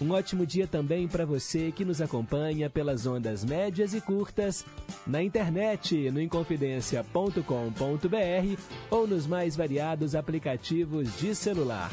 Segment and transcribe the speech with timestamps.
[0.00, 4.64] Um ótimo dia também para você que nos acompanha pelas ondas médias e curtas,
[5.04, 11.90] na internet, no inconfidencia.com.br ou nos mais variados aplicativos de celular.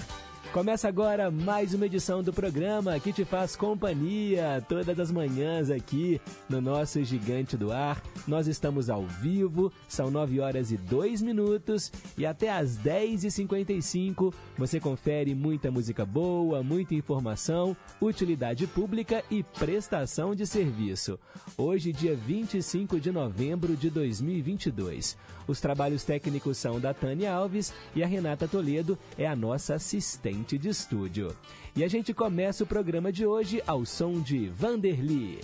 [0.52, 6.22] Começa agora mais uma edição do programa que te faz companhia todas as manhãs aqui
[6.48, 8.02] no nosso Gigante do Ar.
[8.26, 14.80] Nós estamos ao vivo, são 9 horas e 2 minutos e até às 10h55 você
[14.80, 21.20] confere muita música boa, muita informação, utilidade pública e prestação de serviço.
[21.58, 25.18] Hoje, dia 25 de novembro de 2022.
[25.48, 30.58] Os trabalhos técnicos são da Tânia Alves e a Renata Toledo é a nossa assistente
[30.58, 31.36] de estúdio.
[31.76, 35.40] E a gente começa o programa de hoje ao som de Vanderly.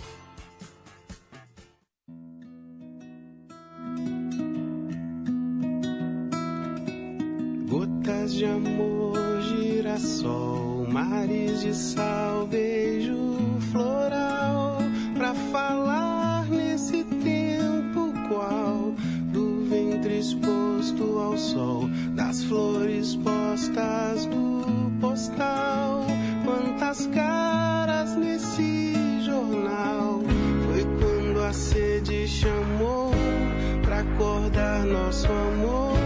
[7.68, 13.22] Gotas de amor, girassol, mares de sal, beijo
[13.70, 14.78] floral,
[15.16, 18.94] pra falar nesse tempo qual
[19.72, 26.06] ventre exposto ao sol, das flores postas no postal,
[26.44, 30.20] quantas caras nesse jornal.
[30.66, 33.12] Foi quando a sede chamou
[33.82, 35.96] pra acordar nosso amor.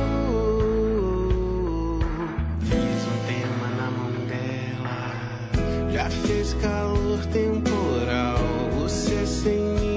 [2.61, 5.91] Fiz um tema na mão dela.
[5.93, 8.39] Já fez calor temporal.
[8.81, 9.96] Você sem mim,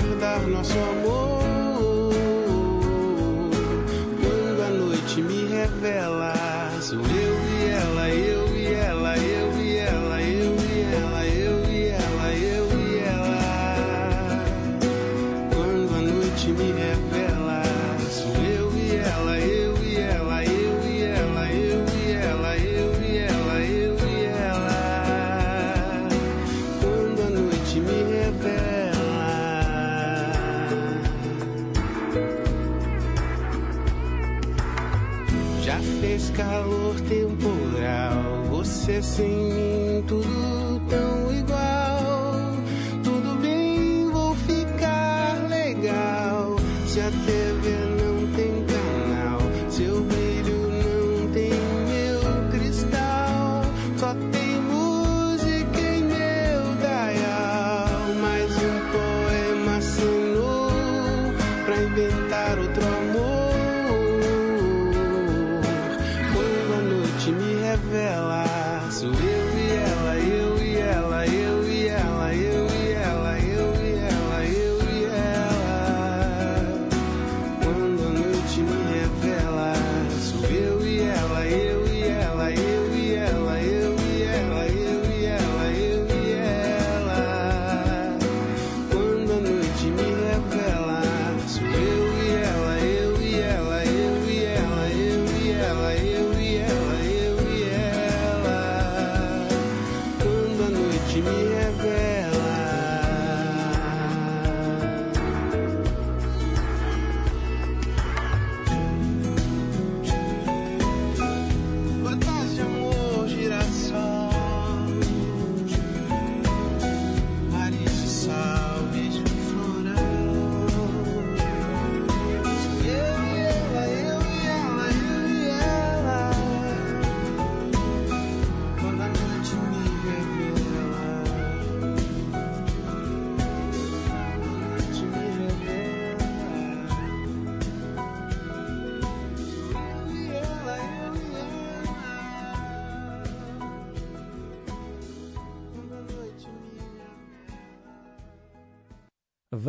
[0.00, 1.09] pra acordar nosso amor.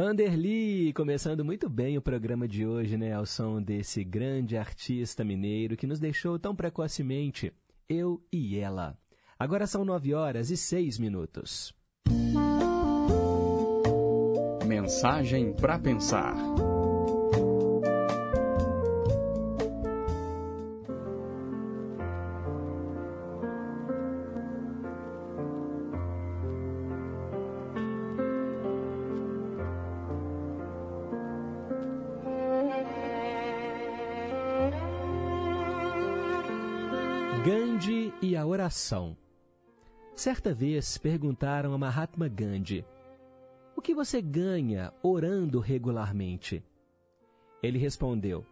[0.03, 5.77] Vanderly, começando muito bem o programa de hoje, né, ao som desse grande artista mineiro
[5.77, 7.53] que nos deixou tão precocemente,
[7.87, 8.97] eu e ela.
[9.37, 11.71] Agora são nove horas e seis minutos.
[14.65, 16.33] Mensagem para pensar.
[38.71, 39.17] E a oração.
[40.15, 42.85] Certa vez perguntaram a Mahatma Gandhi:
[43.75, 46.63] O que você ganha orando regularmente?
[47.61, 48.45] Ele respondeu: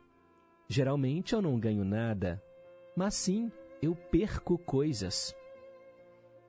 [0.67, 2.41] Geralmente eu não ganho nada,
[2.95, 3.51] mas sim
[3.81, 5.35] eu perco coisas.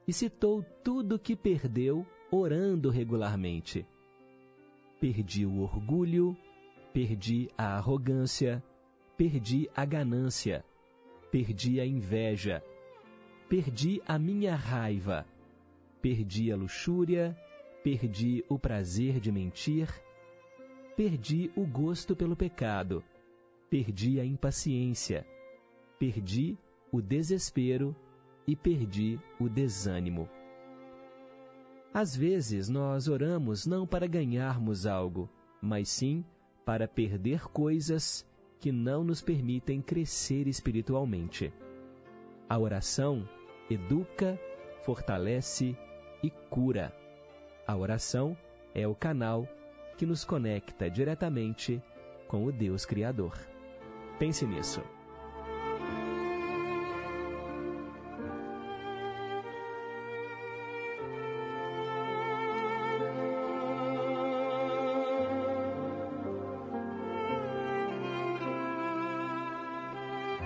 [0.07, 3.87] E citou tudo que perdeu orando regularmente.
[5.01, 6.37] Perdi o orgulho,
[6.93, 8.63] perdi a arrogância,
[9.17, 10.65] perdi a ganância
[11.31, 12.63] perdi a inveja,
[13.51, 15.27] perdi a minha raiva,
[16.01, 17.37] perdi a luxúria,
[17.83, 19.89] perdi o prazer de mentir,
[20.97, 23.03] perdi o gosto pelo pecado,
[23.69, 25.27] perdi a impaciência,
[25.99, 26.57] perdi
[26.93, 27.95] o desespero
[28.47, 30.29] e perdi o desânimo.
[31.93, 35.29] Às vezes nós oramos não para ganharmos algo,
[35.61, 36.25] mas sim
[36.65, 38.25] para perder coisas
[38.61, 41.53] que não nos permitem crescer espiritualmente.
[42.49, 43.29] A oração
[43.71, 44.39] educa,
[44.83, 45.77] fortalece
[46.23, 46.93] e cura.
[47.67, 48.37] A oração
[48.75, 49.47] é o canal
[49.97, 51.83] que nos conecta diretamente
[52.27, 53.39] com o Deus Criador.
[54.19, 54.83] Pense nisso.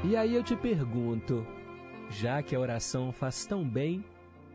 [0.05, 1.47] E aí eu te pergunto,
[2.15, 4.05] já que a oração faz tão bem,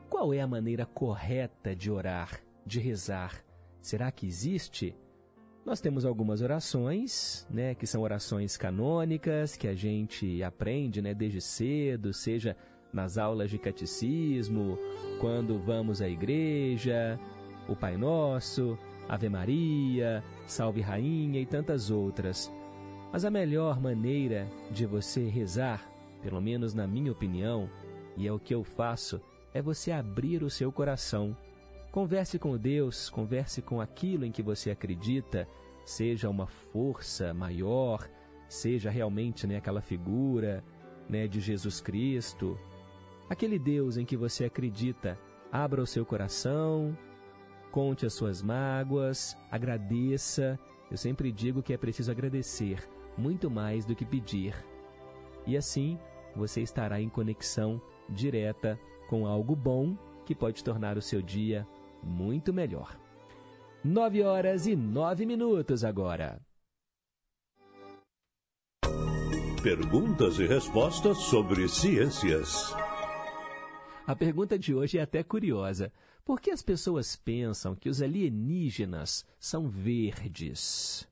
[0.10, 3.44] qual é a maneira correta de orar, de rezar?
[3.82, 4.96] Será que existe?
[5.66, 11.42] Nós temos algumas orações, né, que são orações canônicas que a gente aprende, né, desde
[11.42, 12.56] cedo, seja
[12.94, 14.78] nas aulas de catecismo,
[15.20, 17.20] quando vamos à igreja,
[17.68, 22.52] o Pai Nosso, Ave Maria, Salve Rainha e tantas outras.
[23.12, 25.88] Mas a melhor maneira de você rezar,
[26.22, 27.70] pelo menos na minha opinião,
[28.16, 29.22] e é o que eu faço,
[29.54, 31.36] é você abrir o seu coração.
[31.92, 35.48] Converse com Deus, converse com aquilo em que você acredita,
[35.86, 38.08] seja uma força maior,
[38.48, 40.64] seja realmente né, aquela figura
[41.08, 42.60] né, de Jesus Cristo,
[43.30, 45.18] aquele Deus em que você acredita.
[45.52, 46.96] Abra o seu coração,
[47.72, 50.60] conte as suas mágoas, agradeça.
[50.92, 52.88] Eu sempre digo que é preciso agradecer
[53.18, 54.54] muito mais do que pedir.
[55.46, 55.98] E assim
[56.36, 58.80] você estará em conexão direta
[59.10, 61.68] com algo bom que pode tornar o seu dia
[62.04, 63.00] muito melhor.
[63.84, 66.40] Nove horas e nove minutos agora.
[69.64, 72.74] Perguntas e respostas sobre ciências.
[74.08, 75.92] A pergunta de hoje é até curiosa.
[76.26, 81.08] Por que as pessoas pensam que os alienígenas são verdes?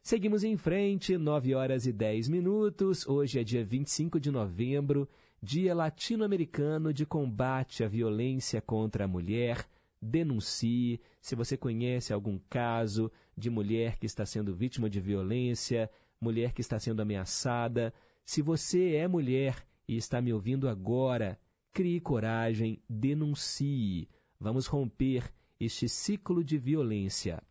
[0.03, 3.07] Seguimos em frente, 9 horas e 10 minutos.
[3.07, 5.09] Hoje é dia 25 de novembro,
[5.43, 9.67] Dia Latino-Americano de Combate à Violência contra a Mulher
[10.05, 11.01] denuncie.
[11.21, 16.61] Se você conhece algum caso de mulher que está sendo vítima de violência, mulher que
[16.61, 17.93] está sendo ameaçada,
[18.25, 21.39] se você é mulher e está me ouvindo agora,
[21.73, 24.09] crie coragem, denuncie.
[24.39, 27.43] Vamos romper este ciclo de violência.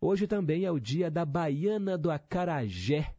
[0.00, 3.14] Hoje também é o dia da Baiana do Acarajé.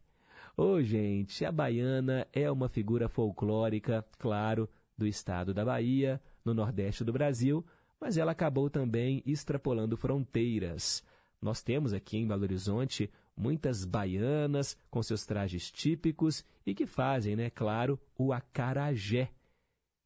[0.56, 6.52] Ô, oh, gente, a baiana é uma figura folclórica, claro, do estado da Bahia, no
[6.52, 7.64] nordeste do Brasil,
[8.00, 11.04] mas ela acabou também extrapolando fronteiras.
[11.40, 17.36] Nós temos aqui em Belo Horizonte muitas baianas com seus trajes típicos e que fazem,
[17.36, 19.30] né, claro, o acarajé.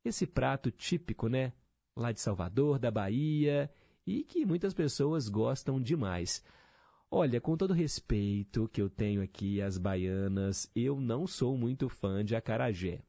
[0.05, 1.53] Esse prato típico, né,
[1.97, 3.71] lá de Salvador, da Bahia,
[4.07, 6.45] e que muitas pessoas gostam demais.
[7.11, 12.25] Olha, com todo respeito que eu tenho aqui às baianas, eu não sou muito fã
[12.25, 13.03] de acarajé.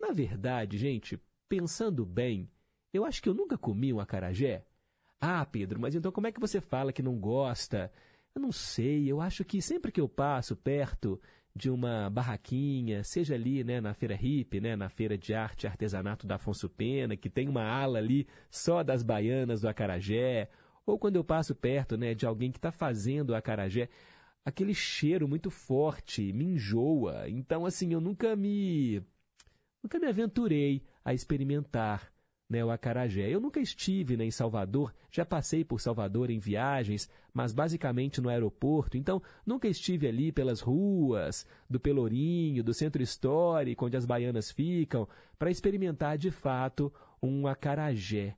[0.00, 2.48] Na verdade, gente, pensando bem,
[2.92, 4.64] eu acho que eu nunca comi um acarajé.
[5.20, 7.92] Ah, Pedro, mas então como é que você fala que não gosta?
[8.34, 11.20] Eu não sei, eu acho que sempre que eu passo perto
[11.54, 15.66] de uma barraquinha, seja ali né, na Feira Hip, né, na Feira de Arte e
[15.66, 20.48] Artesanato da Afonso Pena, que tem uma ala ali só das baianas do acarajé,
[20.86, 23.88] ou quando eu passo perto né, de alguém que está fazendo acarajé,
[24.44, 27.28] aquele cheiro muito forte me enjoa.
[27.28, 29.02] Então, assim, eu nunca me,
[29.82, 32.11] nunca me aventurei a experimentar
[32.52, 33.30] né, o acarajé.
[33.30, 38.28] Eu nunca estive né, em Salvador, já passei por Salvador em viagens, mas basicamente no
[38.28, 44.52] aeroporto, então nunca estive ali pelas ruas do Pelourinho, do centro histórico, onde as baianas
[44.52, 46.92] ficam, para experimentar de fato
[47.22, 48.36] um acarajé.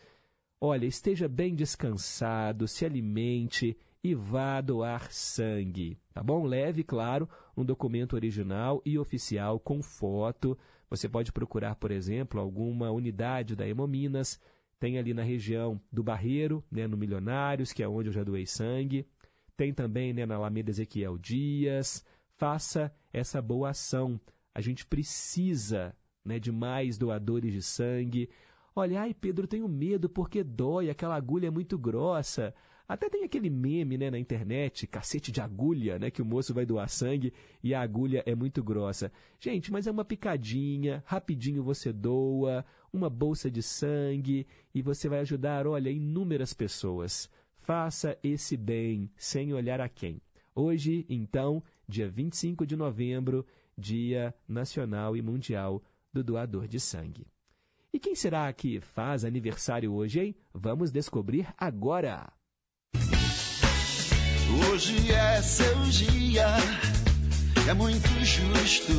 [0.61, 6.45] olha, esteja bem descansado, se alimente e vá doar sangue, tá bom?
[6.45, 10.59] Leve, claro, um documento original e oficial com foto.
[10.91, 14.39] Você pode procurar, por exemplo, alguma unidade da Hemominas,
[14.79, 18.45] tem ali na região do Barreiro, né, no Milionários, que é onde eu já doei
[18.45, 19.09] sangue.
[19.57, 22.05] Tem também né, na Alameda Ezequiel Dias.
[22.37, 24.21] Faça essa boa ação.
[24.55, 28.29] A gente precisa né, de mais doadores de sangue.
[28.77, 32.55] Olha, ai Pedro, tenho medo porque dói, aquela agulha é muito grossa.
[32.87, 36.67] Até tem aquele meme né, na internet, cacete de agulha, né, que o moço vai
[36.67, 39.11] doar sangue e a agulha é muito grossa.
[39.41, 45.21] Gente, mas é uma picadinha, rapidinho você doa, uma bolsa de sangue e você vai
[45.21, 47.31] ajudar, olha, inúmeras pessoas.
[47.57, 50.21] Faça esse bem sem olhar a quem.
[50.55, 57.27] Hoje, então, dia 25 de novembro, Dia Nacional e Mundial do Doador de Sangue.
[57.93, 60.37] E quem será que faz aniversário hoje, hein?
[60.53, 62.31] Vamos descobrir agora!
[64.55, 66.47] Hoje é seu dia,
[67.69, 68.93] é muito justo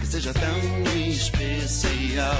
[0.00, 2.34] que seja tão especial.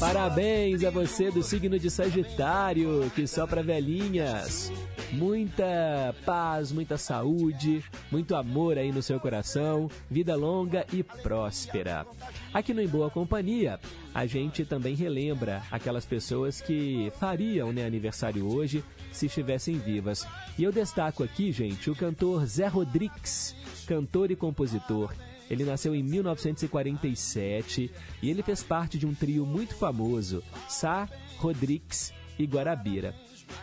[0.00, 4.72] Parabéns a você do signo de Sagitário, que só para velhinhas.
[5.12, 12.04] Muita paz, muita saúde, muito amor aí no seu coração, vida longa e próspera.
[12.52, 13.78] Aqui no Em Boa Companhia,
[14.12, 18.82] a gente também relembra aquelas pessoas que fariam né, aniversário hoje
[19.16, 20.26] se estivessem vivas.
[20.58, 23.54] E eu destaco aqui, gente, o cantor Zé Rodrigues,
[23.86, 25.14] cantor e compositor.
[25.50, 27.90] Ele nasceu em 1947
[28.22, 33.14] e ele fez parte de um trio muito famoso, Sá, Rodrigues e Guarabira.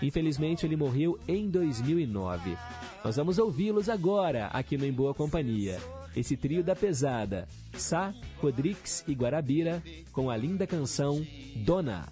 [0.01, 2.55] Infelizmente, ele morreu em 2009.
[3.03, 5.79] Nós vamos ouvi-los agora aqui no Em Boa Companhia.
[6.15, 9.81] Esse trio da pesada, Sá, Rodrigues e Guarabira,
[10.11, 12.07] com a linda canção Dona.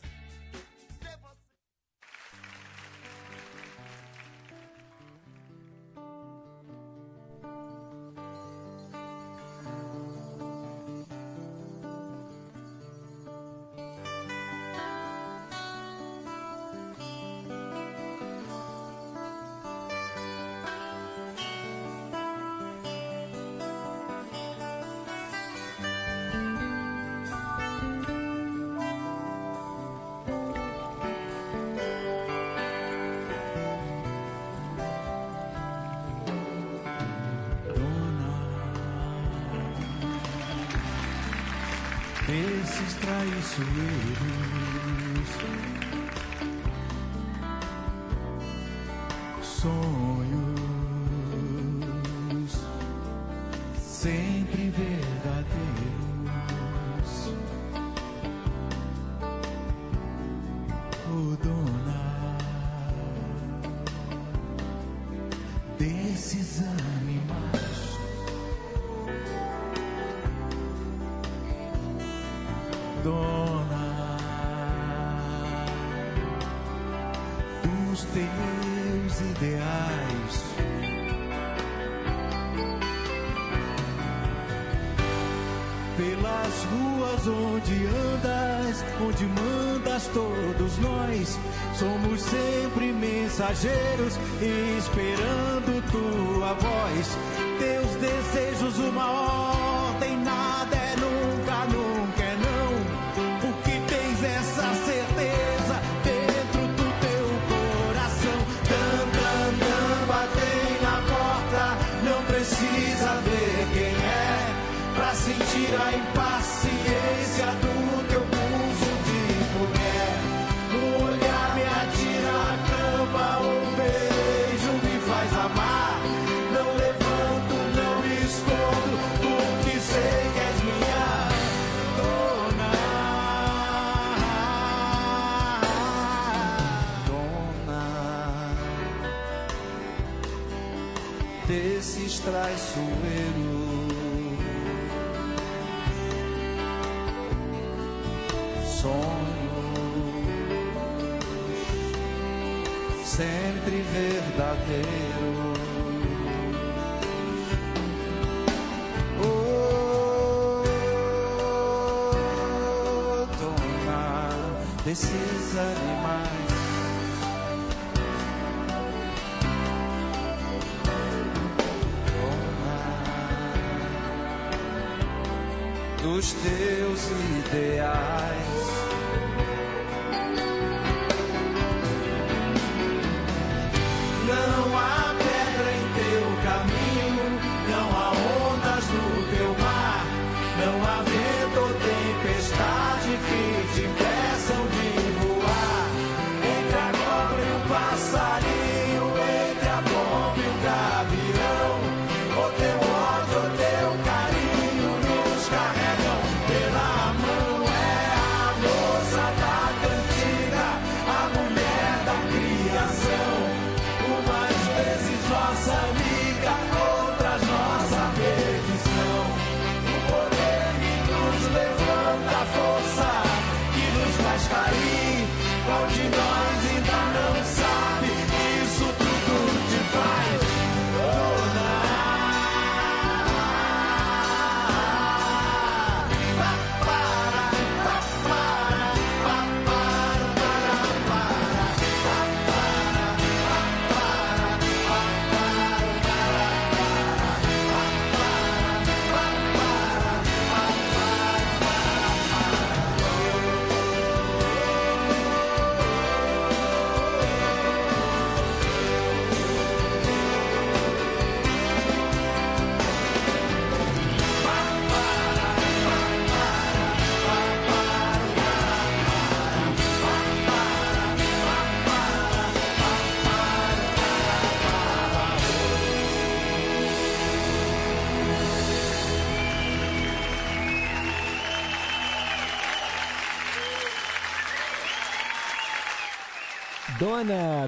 [42.32, 44.99] Esses traiçoeiros.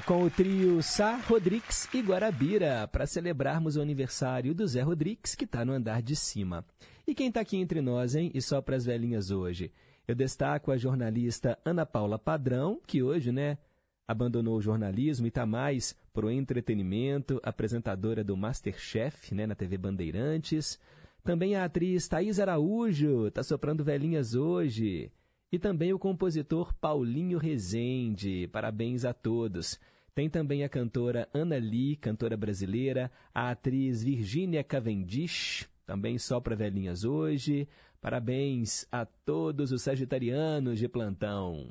[0.06, 5.44] Com o trio Sá, Rodrigues e Guarabira, para celebrarmos o aniversário do Zé Rodrigues, que
[5.44, 6.64] está no andar de cima.
[7.04, 8.30] E quem está aqui entre nós, hein?
[8.34, 9.72] E só para as velhinhas hoje.
[10.06, 13.58] Eu destaco a jornalista Ana Paula Padrão, que hoje, né,
[14.06, 20.78] abandonou o jornalismo e está mais pro entretenimento, apresentadora do Masterchef, né, na TV Bandeirantes.
[21.24, 25.10] Também a atriz Thaís Araújo, está soprando velhinhas hoje.
[25.52, 28.48] E também o compositor Paulinho Rezende.
[28.50, 29.78] Parabéns a todos.
[30.14, 36.56] Tem também a cantora Ana Lee, cantora brasileira, a atriz Virginia Cavendish, também só para
[36.56, 37.68] velhinhas hoje.
[38.00, 41.70] Parabéns a todos os sagitarianos de plantão.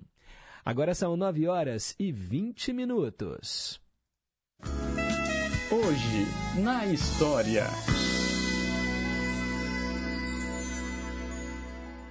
[0.63, 3.82] Agora são 9 horas e 20 minutos.
[5.72, 7.63] Hoje, na história.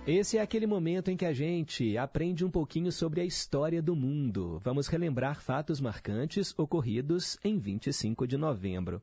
[0.07, 3.95] Esse é aquele momento em que a gente aprende um pouquinho sobre a história do
[3.95, 4.59] mundo.
[4.59, 9.03] Vamos relembrar fatos marcantes ocorridos em 25 de novembro.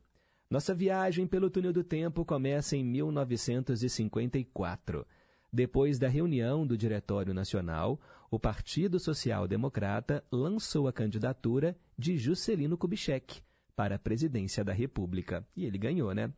[0.50, 5.06] Nossa viagem pelo túnel do tempo começa em 1954.
[5.54, 12.78] Depois da reunião do Diretório Nacional, o Partido Social Democrata lançou a candidatura de Juscelino
[12.78, 13.42] Kubitschek
[13.76, 15.46] para a presidência da República.
[15.56, 16.34] E ele ganhou, né?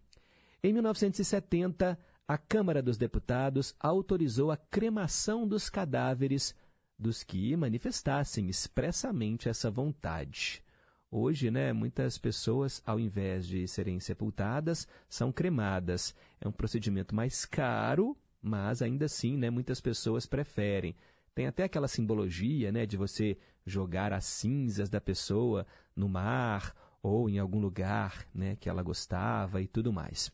[0.61, 1.97] Em 1970,
[2.29, 6.55] a Câmara dos Deputados autorizou a cremação dos cadáveres
[6.95, 10.63] dos que manifestassem expressamente essa vontade.
[11.09, 16.13] Hoje, né, muitas pessoas, ao invés de serem sepultadas, são cremadas.
[16.39, 20.95] É um procedimento mais caro, mas ainda assim, né, muitas pessoas preferem.
[21.33, 25.65] Tem até aquela simbologia, né, de você jogar as cinzas da pessoa
[25.95, 30.31] no mar ou em algum lugar, né, que ela gostava e tudo mais.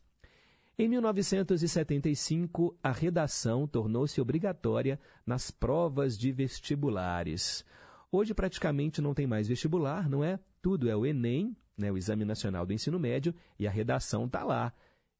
[0.77, 7.63] Em 1975, a redação tornou-se obrigatória nas provas de vestibulares.
[8.11, 10.37] Hoje praticamente não tem mais vestibular, não é?
[10.61, 14.43] Tudo é o Enem, né, o Exame Nacional do Ensino Médio, e a redação está
[14.43, 14.73] lá.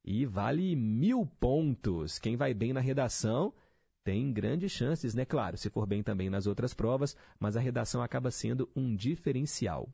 [0.04, 2.18] E vale mil pontos.
[2.18, 3.54] Quem vai bem na redação
[4.04, 5.24] tem grandes chances, né?
[5.24, 9.88] Claro, se for bem também nas outras provas, mas a redação acaba sendo um diferencial.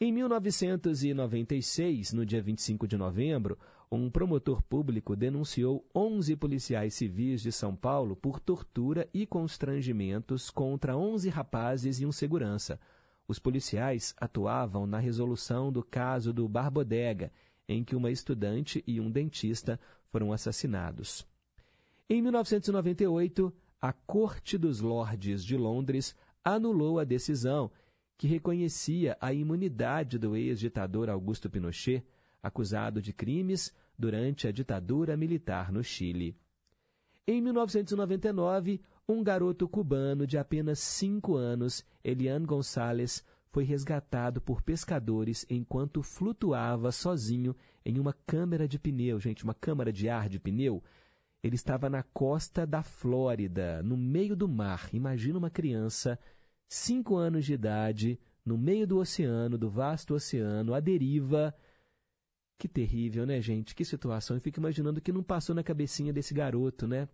[0.00, 3.58] Em 1996, no dia 25 de novembro,
[3.90, 10.96] um promotor público denunciou 11 policiais civis de São Paulo por tortura e constrangimentos contra
[10.96, 12.78] 11 rapazes e um segurança.
[13.26, 17.32] Os policiais atuavam na resolução do caso do Barbodega,
[17.68, 21.26] em que uma estudante e um dentista foram assassinados.
[22.08, 27.70] Em 1998, a Corte dos Lordes de Londres anulou a decisão
[28.16, 32.04] que reconhecia a imunidade do ex-ditador Augusto Pinochet
[32.42, 36.36] acusado de crimes durante a ditadura militar no Chile.
[37.26, 45.44] Em 1999, um garoto cubano de apenas cinco anos, Elian Gonçalves, foi resgatado por pescadores
[45.50, 50.82] enquanto flutuava sozinho em uma câmara de pneu, gente, uma câmara de ar de pneu.
[51.42, 54.88] Ele estava na costa da Flórida, no meio do mar.
[54.92, 56.18] Imagina uma criança,
[56.68, 61.54] cinco anos de idade, no meio do oceano, do vasto oceano, à deriva,
[62.60, 63.74] que terrível, né, gente?
[63.74, 64.36] Que situação.
[64.36, 67.08] Eu fico imaginando que não passou na cabecinha desse garoto, né?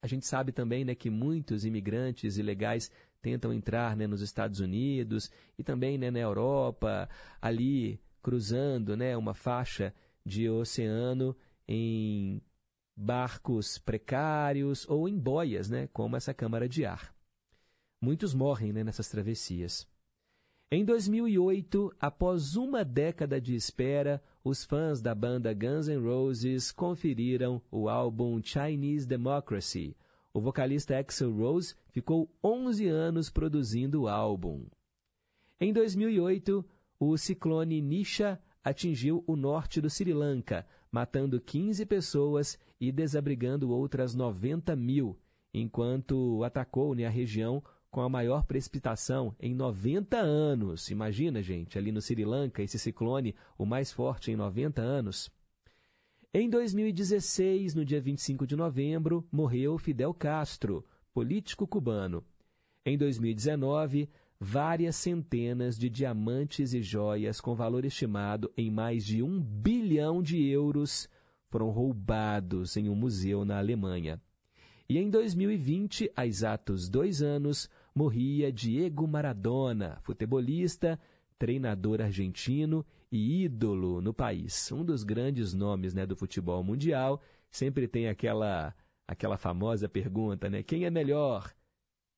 [0.00, 2.90] A gente sabe também né, que muitos imigrantes ilegais
[3.20, 7.08] tentam entrar né, nos Estados Unidos e também né, na Europa,
[7.40, 9.92] ali cruzando né, uma faixa
[10.24, 11.36] de oceano
[11.66, 12.40] em
[12.94, 17.12] barcos precários ou em boias, né, como essa câmara de ar.
[18.00, 19.88] Muitos morrem né, nessas travessias.
[20.70, 27.62] Em 2008, após uma década de espera, os fãs da banda Guns N' Roses conferiram
[27.70, 29.96] o álbum Chinese Democracy.
[30.32, 34.66] O vocalista Axel Rose ficou 11 anos produzindo o álbum.
[35.60, 36.64] Em 2008,
[36.98, 44.14] o ciclone Nisha atingiu o norte do Sri Lanka, matando 15 pessoas e desabrigando outras
[44.14, 45.16] 90 mil,
[45.52, 47.62] enquanto atacou né, a região
[47.94, 50.90] com a maior precipitação em 90 anos.
[50.90, 55.30] Imagina, gente, ali no Sri Lanka, esse ciclone, o mais forte em 90 anos.
[56.32, 62.24] Em 2016, no dia 25 de novembro, morreu Fidel Castro, político cubano.
[62.84, 69.40] Em 2019, várias centenas de diamantes e joias com valor estimado em mais de um
[69.40, 71.08] bilhão de euros
[71.48, 74.20] foram roubados em um museu na Alemanha.
[74.88, 80.98] E em 2020, há exatos dois anos, morria Diego Maradona, futebolista,
[81.38, 84.70] treinador argentino e ídolo no país.
[84.72, 87.20] Um dos grandes nomes né, do futebol mundial.
[87.50, 88.74] Sempre tem aquela,
[89.06, 90.62] aquela famosa pergunta, né?
[90.62, 91.54] Quem é melhor,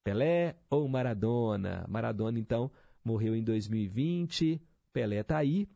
[0.02, 1.84] Pelé ou Maradona?
[1.88, 2.70] Maradona, então,
[3.04, 4.62] morreu em 2020.
[4.92, 5.68] Pelé está aí,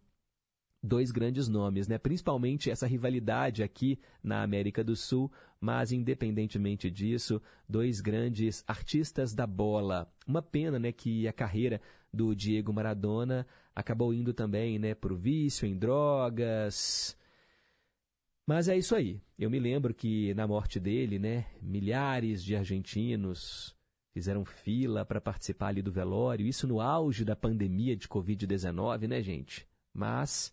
[0.82, 1.98] dois grandes nomes, né?
[1.98, 9.46] Principalmente essa rivalidade aqui na América do Sul, mas independentemente disso, dois grandes artistas da
[9.46, 10.10] bola.
[10.26, 11.80] Uma pena, né, que a carreira
[12.12, 17.16] do Diego Maradona acabou indo também, né, o vício em drogas.
[18.46, 19.20] Mas é isso aí.
[19.38, 23.76] Eu me lembro que na morte dele, né, milhares de argentinos
[24.12, 29.22] fizeram fila para participar ali do velório, isso no auge da pandemia de Covid-19, né,
[29.22, 29.68] gente?
[29.94, 30.52] Mas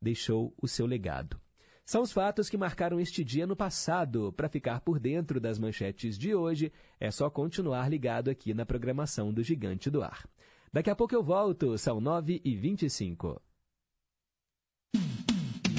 [0.00, 1.40] deixou o seu legado.
[1.84, 4.32] São os fatos que marcaram este dia no passado.
[4.32, 9.32] Para ficar por dentro das manchetes de hoje, é só continuar ligado aqui na programação
[9.32, 10.28] do Gigante do Ar.
[10.70, 13.40] Daqui a pouco eu volto, são 9h25.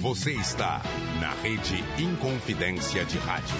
[0.01, 0.81] Você está
[1.19, 3.57] na Rede Inconfidência de Rádio.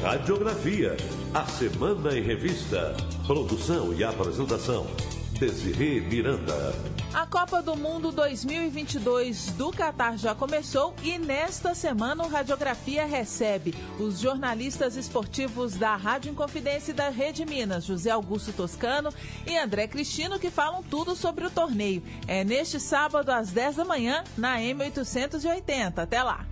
[0.00, 0.96] Radiografia,
[1.34, 2.96] a Semana em Revista.
[3.26, 4.86] Produção e apresentação,
[5.38, 6.74] Desirê Miranda.
[7.14, 13.72] A Copa do Mundo 2022 do Catar já começou e nesta semana o Radiografia recebe
[14.00, 19.14] os jornalistas esportivos da Rádio Inconfidência e da Rede Minas, José Augusto Toscano
[19.46, 22.02] e André Cristino, que falam tudo sobre o torneio.
[22.26, 25.98] É neste sábado às 10 da manhã na M880.
[25.98, 26.44] Até lá!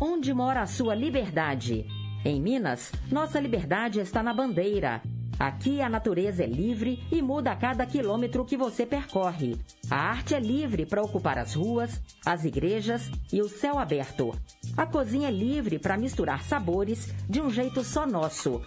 [0.00, 1.86] Onde mora a sua liberdade?
[2.26, 5.00] Em Minas, nossa liberdade está na bandeira.
[5.38, 9.56] Aqui a natureza é livre e muda a cada quilômetro que você percorre.
[9.88, 14.32] A arte é livre para ocupar as ruas, as igrejas e o céu aberto.
[14.76, 18.60] A cozinha é livre para misturar sabores de um jeito só nosso.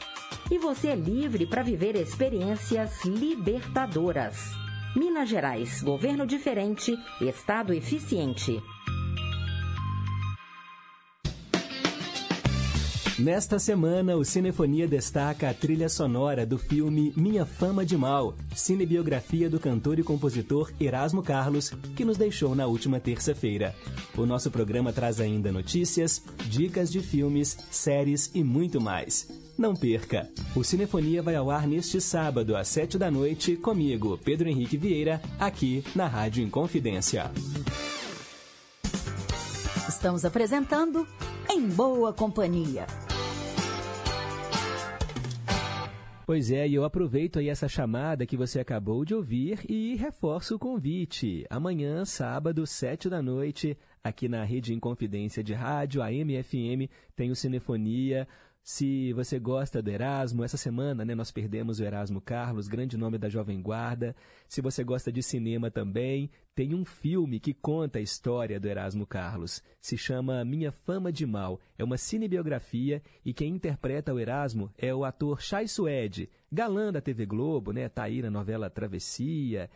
[0.49, 4.37] E você é livre para viver experiências libertadoras.
[4.95, 8.57] Minas Gerais, governo diferente, estado eficiente.
[13.19, 19.49] Nesta semana, o Cinefonia destaca a trilha sonora do filme Minha Fama de Mal, cinebiografia
[19.49, 23.75] do cantor e compositor Erasmo Carlos, que nos deixou na última terça-feira.
[24.17, 29.27] O nosso programa traz ainda notícias, dicas de filmes, séries e muito mais.
[29.57, 30.29] Não perca!
[30.55, 35.21] O Cinefonia vai ao ar neste sábado, às sete da noite, comigo, Pedro Henrique Vieira,
[35.37, 37.29] aqui na Rádio Inconfidência.
[39.89, 41.05] Estamos apresentando
[41.49, 42.87] Em Boa Companhia.
[46.29, 50.57] Pois é, e eu aproveito aí essa chamada que você acabou de ouvir e reforço
[50.57, 51.43] o convite.
[51.49, 57.35] Amanhã, sábado, sete da noite, aqui na Rede Inconfidência de Rádio, a MFM, tem o
[57.35, 58.27] Cinefonia
[58.63, 63.17] se você gosta do Erasmo, essa semana né, nós perdemos o Erasmo Carlos, grande nome
[63.17, 64.15] da Jovem Guarda.
[64.47, 69.07] Se você gosta de cinema também, tem um filme que conta a história do Erasmo
[69.07, 69.63] Carlos.
[69.81, 71.59] Se chama Minha Fama de Mal.
[71.77, 77.01] É uma cinebiografia e quem interpreta o Erasmo é o ator Chay Suede, galã da
[77.01, 77.89] TV Globo, né?
[77.89, 79.69] Tá aí na novela Travessia.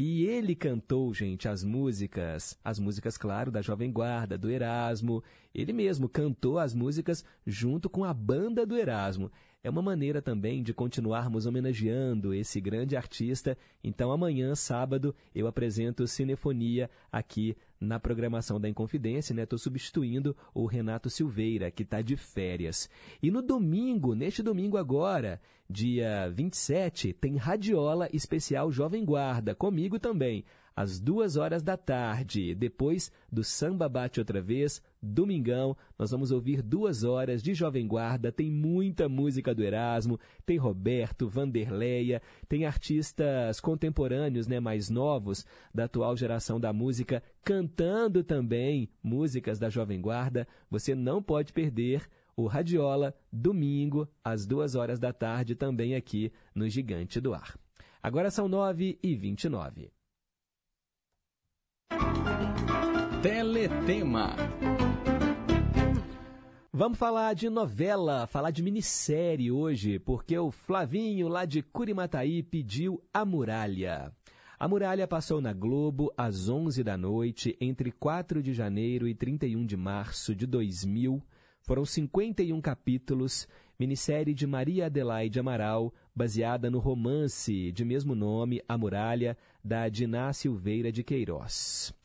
[0.00, 5.24] E ele cantou, gente, as músicas, as músicas, claro, da Jovem Guarda, do Erasmo.
[5.52, 9.28] Ele mesmo cantou as músicas junto com a banda do Erasmo.
[9.60, 13.58] É uma maneira também de continuarmos homenageando esse grande artista.
[13.82, 19.42] Então, amanhã, sábado, eu apresento Cinefonia aqui na programação da Inconfidência, né?
[19.42, 22.88] Estou substituindo o Renato Silveira, que está de férias.
[23.22, 30.44] E no domingo, neste domingo agora, dia 27, tem Radiola Especial Jovem Guarda, comigo também
[30.78, 32.54] às duas horas da tarde.
[32.54, 38.30] Depois do Samba Bate Outra Vez, domingão, nós vamos ouvir duas horas de Jovem Guarda.
[38.30, 45.86] Tem muita música do Erasmo, tem Roberto, Vanderleia, tem artistas contemporâneos, né, mais novos, da
[45.86, 50.46] atual geração da música, cantando também músicas da Jovem Guarda.
[50.70, 56.68] Você não pode perder o Radiola, domingo, às duas horas da tarde, também aqui no
[56.68, 57.58] Gigante do Ar.
[58.00, 59.90] Agora são nove e vinte e nove.
[63.22, 64.36] Teletema.
[66.72, 73.02] Vamos falar de novela, falar de minissérie hoje, porque o Flavinho, lá de Curimataí, pediu
[73.12, 74.12] A Muralha.
[74.56, 79.66] A Muralha passou na Globo às 11 da noite, entre 4 de janeiro e 31
[79.66, 81.20] de março de 2000.
[81.62, 88.78] Foram 51 capítulos, minissérie de Maria Adelaide Amaral, baseada no romance de mesmo nome, A
[88.78, 91.97] Muralha, da Diná Silveira de Queiroz.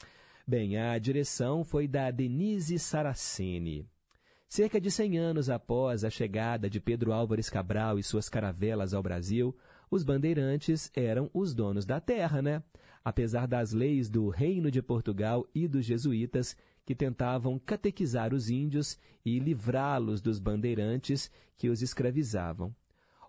[0.46, 3.88] Bem, a direção foi da Denise Saraceni.
[4.50, 9.02] Cerca de 100 anos após a chegada de Pedro Álvares Cabral e suas caravelas ao
[9.02, 9.56] Brasil,
[9.90, 12.62] os bandeirantes eram os donos da terra, né?
[13.06, 19.00] Apesar das leis do Reino de Portugal e dos jesuítas, que tentavam catequizar os índios
[19.26, 22.76] e livrá-los dos bandeirantes que os escravizavam.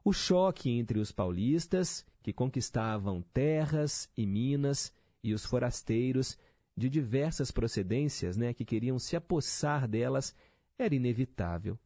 [0.05, 6.37] O choque entre os paulistas, que conquistavam terras e minas, e os forasteiros,
[6.76, 10.34] de diversas procedências né, que queriam se apossar delas
[10.78, 11.78] era inevitável.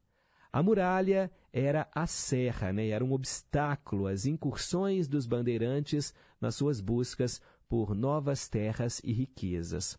[0.51, 6.81] A muralha era a serra, né, era um obstáculo às incursões dos bandeirantes nas suas
[6.81, 9.99] buscas por novas terras e riquezas.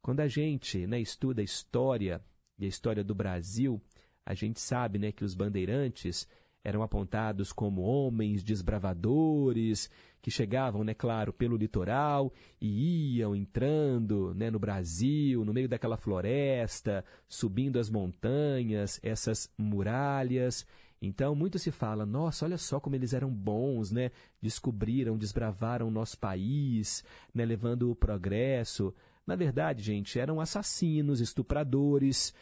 [0.00, 2.22] Quando a gente né, estuda a história
[2.58, 3.82] e a história do Brasil,
[4.24, 6.28] a gente sabe né, que os bandeirantes
[6.64, 9.90] eram apontados como homens desbravadores
[10.20, 15.96] que chegavam, né, claro, pelo litoral e iam entrando, né, no Brasil, no meio daquela
[15.96, 20.66] floresta, subindo as montanhas, essas muralhas.
[21.00, 24.10] Então, muito se fala, nossa, olha só como eles eram bons, né?
[24.42, 28.92] Descobriram, desbravaram o nosso país, né, levando o progresso.
[29.24, 32.34] Na verdade, gente, eram assassinos, estupradores.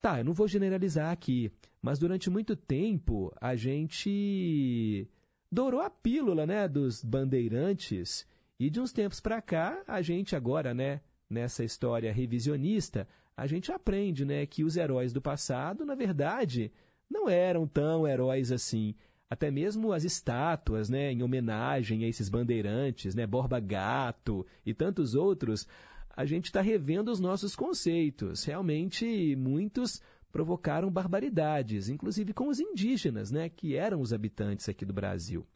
[0.00, 1.52] Tá, eu não vou generalizar aqui,
[1.88, 5.08] mas durante muito tempo a gente
[5.50, 8.26] dourou a pílula, né, dos bandeirantes.
[8.60, 13.72] E de uns tempos para cá, a gente agora, né, nessa história revisionista, a gente
[13.72, 16.70] aprende, né, que os heróis do passado, na verdade,
[17.10, 18.94] não eram tão heróis assim.
[19.30, 25.14] Até mesmo as estátuas, né, em homenagem a esses bandeirantes, né, Borba Gato e tantos
[25.14, 25.66] outros,
[26.14, 28.44] a gente está revendo os nossos conceitos.
[28.44, 34.92] Realmente, muitos provocaram barbaridades, inclusive com os indígenas, né, que eram os habitantes aqui do
[34.92, 35.46] Brasil.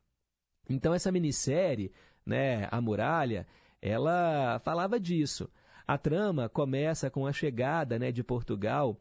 [0.69, 1.93] Então essa minissérie,
[2.25, 3.47] né, A Muralha,
[3.81, 5.51] ela falava disso.
[5.87, 8.99] A trama começa com a chegada, né, de Portugal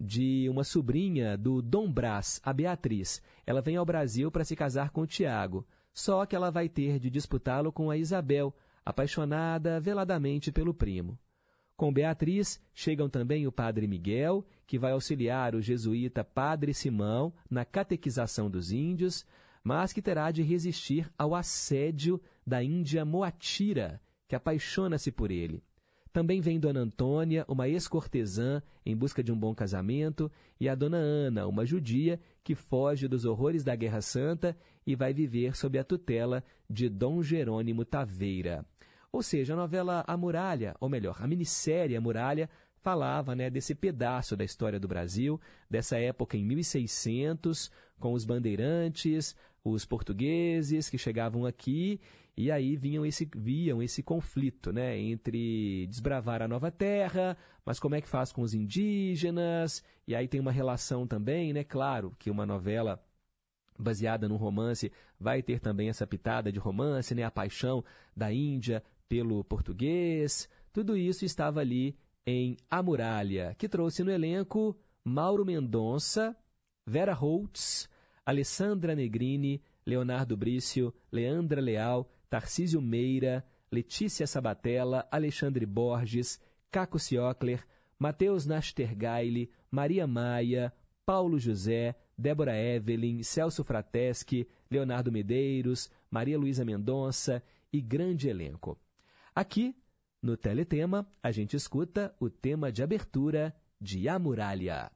[0.00, 3.20] de uma sobrinha do Dom Brás, a Beatriz.
[3.46, 6.98] Ela vem ao Brasil para se casar com o Tiago, só que ela vai ter
[6.98, 11.18] de disputá-lo com a Isabel, apaixonada veladamente pelo primo.
[11.80, 17.64] Com Beatriz chegam também o padre Miguel, que vai auxiliar o jesuíta Padre Simão na
[17.64, 19.24] catequização dos índios,
[19.64, 25.64] mas que terá de resistir ao assédio da Índia Moatira, que apaixona-se por ele.
[26.12, 30.98] Também vem Dona Antônia, uma ex-cortesã em busca de um bom casamento, e a Dona
[30.98, 34.54] Ana, uma judia que foge dos horrores da Guerra Santa
[34.86, 38.66] e vai viver sob a tutela de Dom Jerônimo Taveira.
[39.12, 42.48] Ou seja, a novela A Muralha, ou melhor, a minissérie A Muralha,
[42.80, 49.36] falava né, desse pedaço da história do Brasil, dessa época em 1600, com os bandeirantes,
[49.62, 52.00] os portugueses que chegavam aqui
[52.36, 57.94] e aí vinham esse, viam esse conflito né, entre desbravar a nova terra, mas como
[57.94, 59.84] é que faz com os indígenas?
[60.06, 61.62] E aí tem uma relação também, né?
[61.62, 62.98] Claro que uma novela
[63.78, 67.24] baseada num romance vai ter também essa pitada de romance, né?
[67.24, 67.84] A paixão
[68.16, 70.48] da Índia pelo português.
[70.72, 76.36] Tudo isso estava ali em A Muralha, que trouxe no elenco Mauro Mendonça,
[76.86, 77.88] Vera Holtz,
[78.24, 87.66] Alessandra Negrini, Leonardo Brício, Leandra Leal, Tarcísio Meira, Letícia Sabatella, Alexandre Borges, Caco Ciocler,
[87.98, 90.72] Matheus Nastergaile, Maria Maia,
[91.04, 97.42] Paulo José, Débora Evelyn, Celso Frateschi, Leonardo Medeiros, Maria Luísa Mendonça
[97.72, 98.78] e grande elenco.
[99.34, 99.76] Aqui,
[100.20, 104.90] no Teletema, a gente escuta o tema de abertura de A Muralha.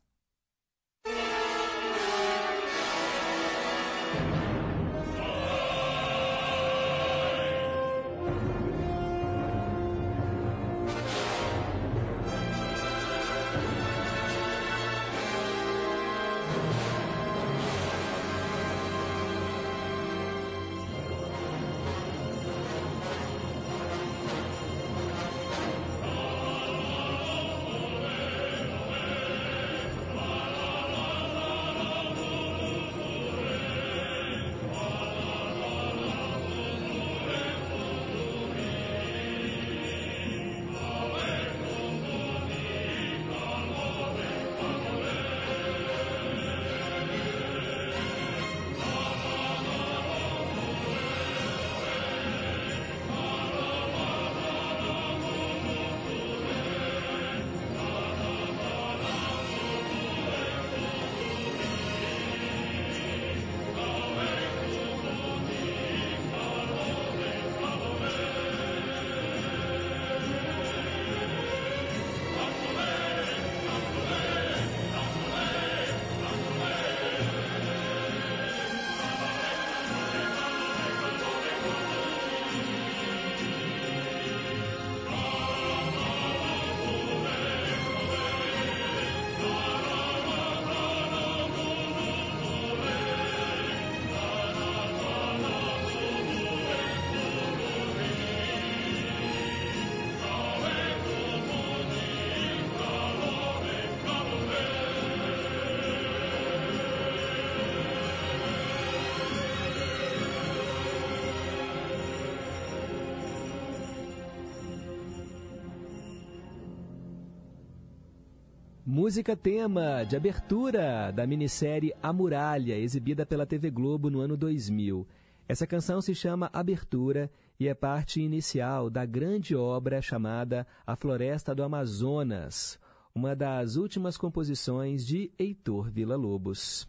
[119.04, 125.06] Música tema de abertura da minissérie A Muralha, exibida pela TV Globo no ano 2000.
[125.46, 131.54] Essa canção se chama Abertura e é parte inicial da grande obra chamada A Floresta
[131.54, 132.80] do Amazonas,
[133.14, 136.88] uma das últimas composições de Heitor Villa-Lobos.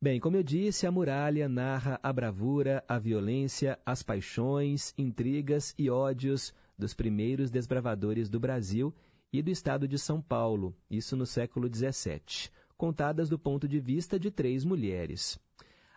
[0.00, 5.90] Bem, como eu disse, a muralha narra a bravura, a violência, as paixões, intrigas e
[5.90, 8.94] ódios dos primeiros desbravadores do Brasil
[9.38, 14.16] e do estado de São Paulo, isso no século XVII, contadas do ponto de vista
[14.16, 15.40] de três mulheres.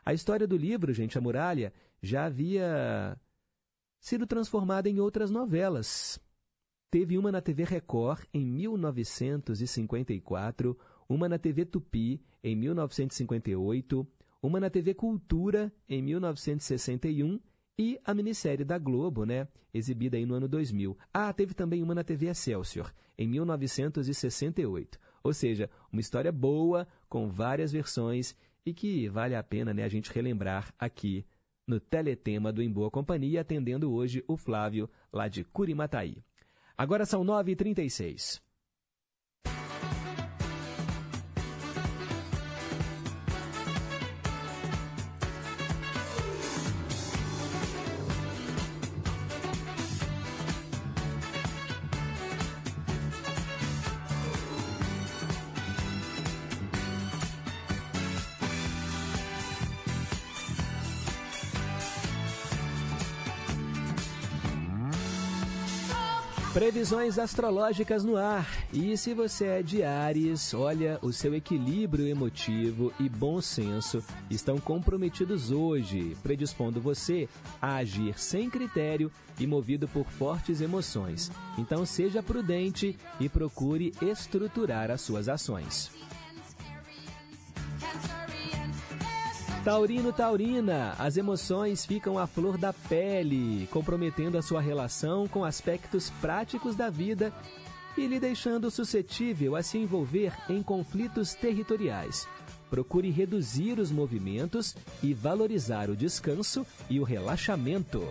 [0.04, 1.72] A história do livro, Gente a Muralha,
[2.02, 3.16] já havia
[4.00, 6.20] sido transformada em outras novelas.
[6.90, 10.76] Teve uma na TV Record em 1954,
[11.08, 14.08] uma na TV Tupi em 1958,
[14.42, 17.40] uma na TV Cultura em 1961
[17.78, 20.98] e a minissérie da Globo, né, exibida aí no ano 2000.
[21.14, 25.00] Ah, teve também uma na TV Excelsior, em 1968.
[25.24, 29.90] Ou seja, uma história boa, com várias versões e que vale a pena né, a
[29.90, 31.26] gente relembrar aqui
[31.68, 36.24] no Teletema do Em Boa Companhia, atendendo hoje o Flávio, lá de Curimataí.
[36.78, 38.42] Agora são 9h36.
[66.58, 68.50] Previsões astrológicas no ar.
[68.74, 74.58] E se você é de Ares, olha, o seu equilíbrio emotivo e bom senso estão
[74.58, 77.30] comprometidos hoje, predispondo você
[77.62, 81.32] a agir sem critério e movido por fortes emoções.
[81.60, 85.92] Então seja prudente e procure estruturar as suas ações.
[89.68, 96.10] Taurino Taurina, as emoções ficam à flor da pele, comprometendo a sua relação com aspectos
[96.22, 97.34] práticos da vida
[97.98, 102.26] e lhe deixando suscetível a se envolver em conflitos territoriais.
[102.70, 108.02] Procure reduzir os movimentos e valorizar o descanso e o relaxamento.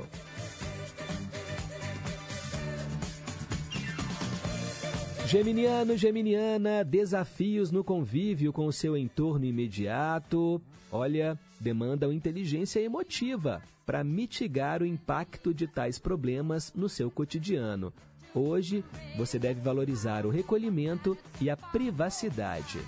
[5.27, 10.61] Geminiano, Geminiana, desafios no convívio com o seu entorno imediato.
[10.91, 17.93] Olha, demandam inteligência emotiva para mitigar o impacto de tais problemas no seu cotidiano.
[18.35, 18.85] Hoje,
[19.17, 22.79] você deve valorizar o recolhimento e a privacidade.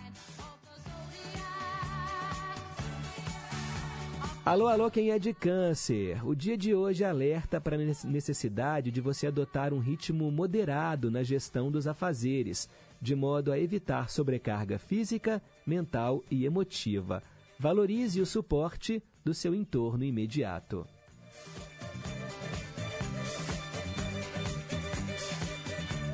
[4.45, 6.27] Alô, alô, quem é de câncer?
[6.27, 11.23] O dia de hoje alerta para a necessidade de você adotar um ritmo moderado na
[11.23, 12.69] gestão dos afazeres,
[13.01, 17.23] de modo a evitar sobrecarga física, mental e emotiva.
[17.59, 20.87] Valorize o suporte do seu entorno imediato.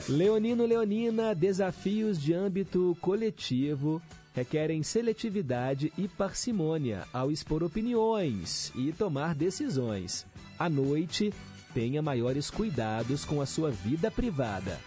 [0.09, 4.01] Leonino Leonina, desafios de âmbito coletivo
[4.35, 10.27] requerem seletividade e parcimônia ao expor opiniões e tomar decisões.
[10.59, 11.33] À noite,
[11.75, 14.81] tenha maiores cuidados com a sua vida privada.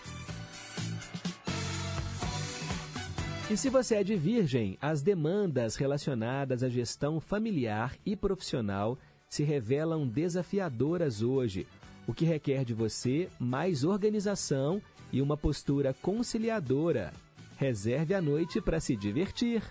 [3.50, 8.98] E se você é de virgem, as demandas relacionadas à gestão familiar e profissional
[9.30, 11.66] se revelam desafiadoras hoje,
[12.06, 14.82] o que requer de você mais organização
[15.14, 17.14] e uma postura conciliadora.
[17.58, 19.64] Reserve a noite para se divertir.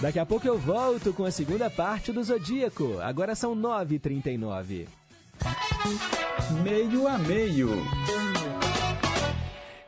[0.00, 3.00] Daqui a pouco eu volto com a segunda parte do Zodíaco.
[3.00, 4.86] Agora são 9h39.
[6.62, 7.70] Meio a meio.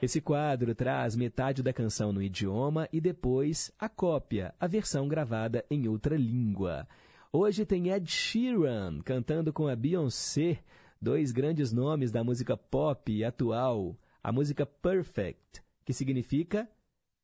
[0.01, 5.65] Esse quadro traz metade da canção no idioma e depois a cópia, a versão gravada
[5.69, 6.87] em outra língua.
[7.33, 10.63] Hoje tem Ed Sheeran cantando com a Beyoncé,
[11.03, 16.71] dois grandes nomes da música pop atual, a música Perfect, que significa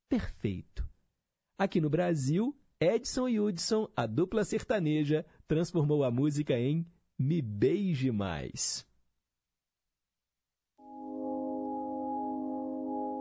[0.08, 0.84] perfeito.
[1.56, 6.84] Aqui no Brasil, Edson e Hudson, a dupla sertaneja, transformou a música em
[7.16, 8.84] Me Beije Mais.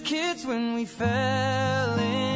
[0.00, 2.29] kids when we fell in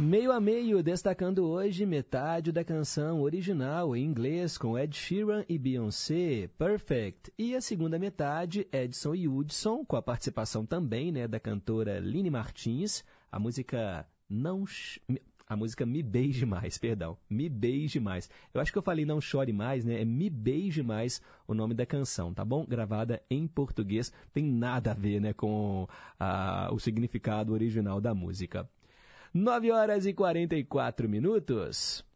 [0.00, 5.58] Meio a meio, destacando hoje metade da canção original em inglês com Ed Sheeran e
[5.58, 7.32] Beyoncé, Perfect.
[7.36, 12.30] E a segunda metade, Edson e Hudson, com a participação também né, da cantora Line
[12.30, 14.64] Martins, a música Não...
[15.48, 17.18] A música Me Beije Mais, perdão.
[17.28, 18.30] Me Beije Mais.
[18.54, 20.00] Eu acho que eu falei Não Chore Mais, né?
[20.00, 22.64] É Me Beije Mais o nome da canção, tá bom?
[22.64, 24.12] Gravada em português.
[24.32, 25.88] Tem nada a ver, né, com
[26.70, 28.68] o significado original da música.
[29.32, 32.07] 9 horas e 44 minutos.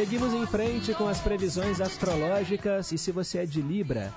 [0.00, 4.10] Seguimos em frente com as previsões astrológicas e se você é de Libra,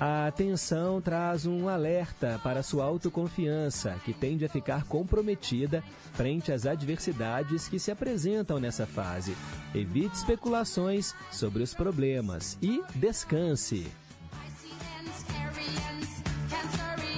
[0.00, 5.80] a atenção traz um alerta para sua autoconfiança, que tende a ficar comprometida
[6.12, 9.36] frente às adversidades que se apresentam nessa fase.
[9.72, 13.86] Evite especulações sobre os problemas e descanse.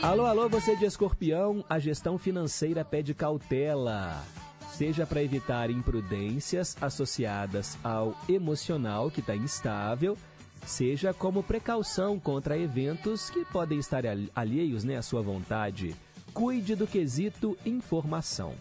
[0.03, 4.23] Alô, alô, você de escorpião, a gestão financeira pede cautela.
[4.81, 10.17] Seja para evitar imprudências associadas ao emocional que está instável,
[10.65, 15.95] seja como precaução contra eventos que podem estar al- alheios né, à sua vontade.
[16.33, 18.55] Cuide do quesito informação.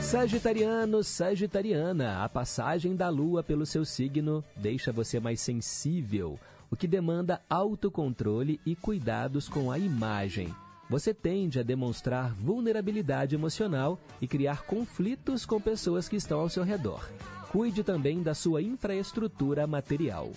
[0.00, 6.40] Sagitariano, Sagitariana, a passagem da lua pelo seu signo deixa você mais sensível,
[6.70, 10.48] o que demanda autocontrole e cuidados com a imagem.
[10.88, 16.64] Você tende a demonstrar vulnerabilidade emocional e criar conflitos com pessoas que estão ao seu
[16.64, 17.06] redor.
[17.52, 20.32] Cuide também da sua infraestrutura material.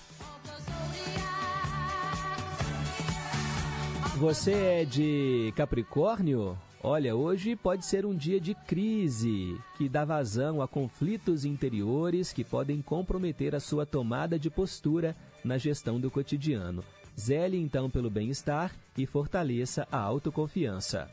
[4.18, 6.58] Você é de Capricórnio?
[6.84, 12.44] Olha, hoje pode ser um dia de crise, que dá vazão a conflitos interiores que
[12.44, 16.84] podem comprometer a sua tomada de postura na gestão do cotidiano.
[17.20, 21.10] Zele então pelo bem-estar e fortaleça a autoconfiança.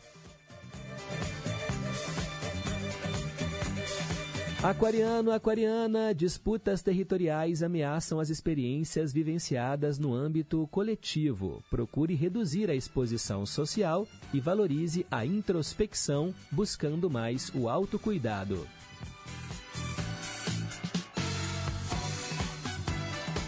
[4.60, 11.62] Aquariano, aquariana, disputas territoriais ameaçam as experiências vivenciadas no âmbito coletivo.
[11.70, 18.66] Procure reduzir a exposição social e valorize a introspecção, buscando mais o autocuidado.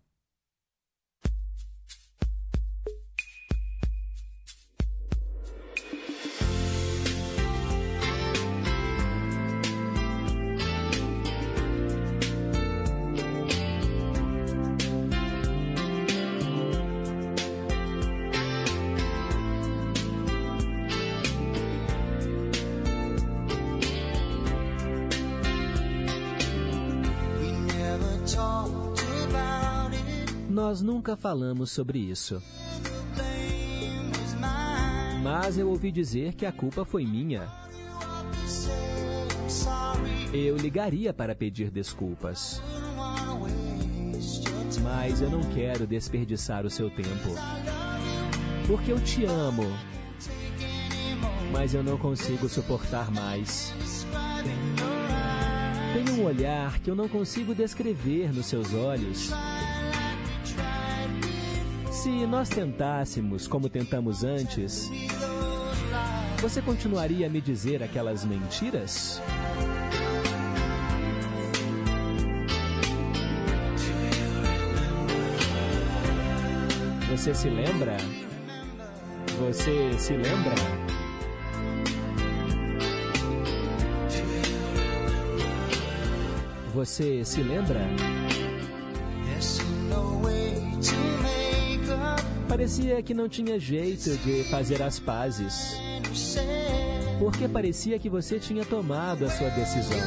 [30.99, 32.43] Nunca falamos sobre isso.
[35.23, 37.47] Mas eu ouvi dizer que a culpa foi minha.
[40.33, 42.61] Eu ligaria para pedir desculpas.
[44.83, 47.31] Mas eu não quero desperdiçar o seu tempo.
[48.67, 49.67] Porque eu te amo.
[51.53, 53.73] Mas eu não consigo suportar mais.
[55.95, 59.31] Tem um olhar que eu não consigo descrever nos seus olhos.
[62.03, 64.89] Se nós tentássemos como tentamos antes,
[66.41, 69.21] você continuaria a me dizer aquelas mentiras?
[77.11, 77.97] Você se lembra?
[79.41, 80.55] Você se lembra?
[86.73, 87.81] Você se lembra?
[92.49, 95.77] Parecia que não tinha jeito de fazer as pazes.
[97.19, 99.99] Porque parecia que você tinha tomado a sua decisão.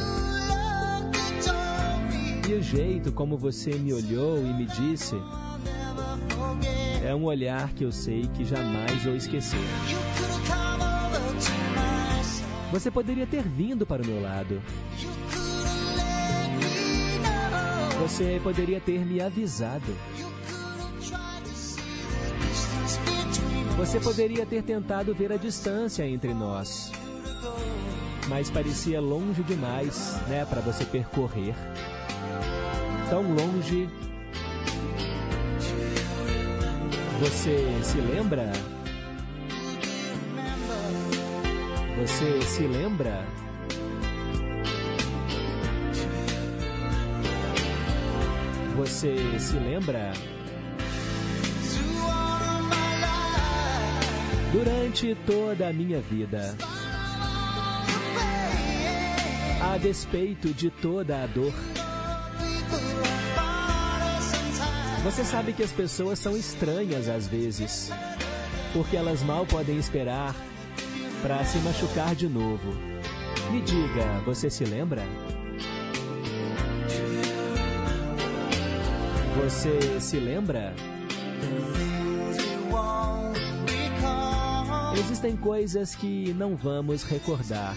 [2.48, 5.14] E o jeito como você me olhou e me disse
[7.04, 9.58] é um olhar que eu sei que jamais vou esquecer.
[12.70, 14.62] Você poderia ter vindo para o meu lado.
[18.00, 19.96] Você poderia ter me avisado.
[23.82, 26.92] Você poderia ter tentado ver a distância entre nós.
[28.28, 31.52] Mas parecia longe demais, né, para você percorrer.
[33.10, 33.90] Tão longe.
[37.18, 38.52] Você se lembra?
[42.00, 43.26] Você se lembra?
[48.76, 50.12] Você se lembra?
[54.52, 56.54] Durante toda a minha vida,
[59.62, 61.54] a despeito de toda a dor,
[65.02, 67.90] você sabe que as pessoas são estranhas às vezes,
[68.74, 70.36] porque elas mal podem esperar
[71.22, 72.74] para se machucar de novo.
[73.50, 75.02] Me diga, você se lembra?
[79.42, 80.74] Você se lembra?
[85.04, 87.74] Existem coisas que não vamos recordar.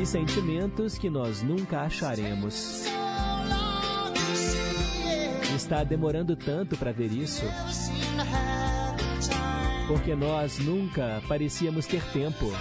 [0.00, 2.84] e sentimentos que nós nunca acharemos.
[5.56, 7.42] Está demorando tanto para ver isso,
[9.88, 12.52] porque nós nunca parecíamos ter tempo.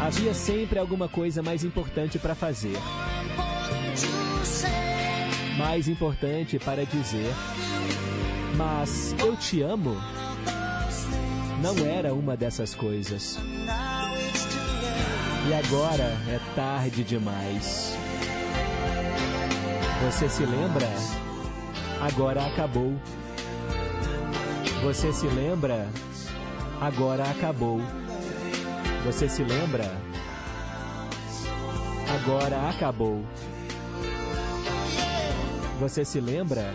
[0.00, 2.78] Havia sempre alguma coisa mais importante para fazer.
[5.58, 7.34] Mais importante para dizer.
[8.56, 9.96] Mas eu te amo
[11.60, 13.38] não era uma dessas coisas.
[15.48, 17.96] E agora é tarde demais.
[20.04, 20.88] Você se lembra?
[22.00, 22.94] Agora acabou.
[24.84, 25.88] Você se lembra?
[26.80, 27.80] Agora acabou.
[29.04, 29.90] Você se lembra?
[32.14, 33.24] Agora acabou.
[35.80, 36.72] Você se lembra?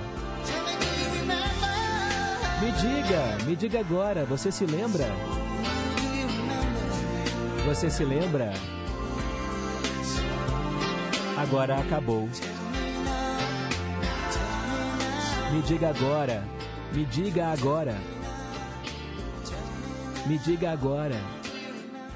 [2.64, 5.04] Me diga, me diga agora, você se lembra?
[7.66, 8.54] Você se lembra?
[11.38, 12.30] Agora acabou.
[15.52, 16.42] Me diga agora,
[16.94, 17.98] me diga agora.
[20.26, 21.20] Me diga agora.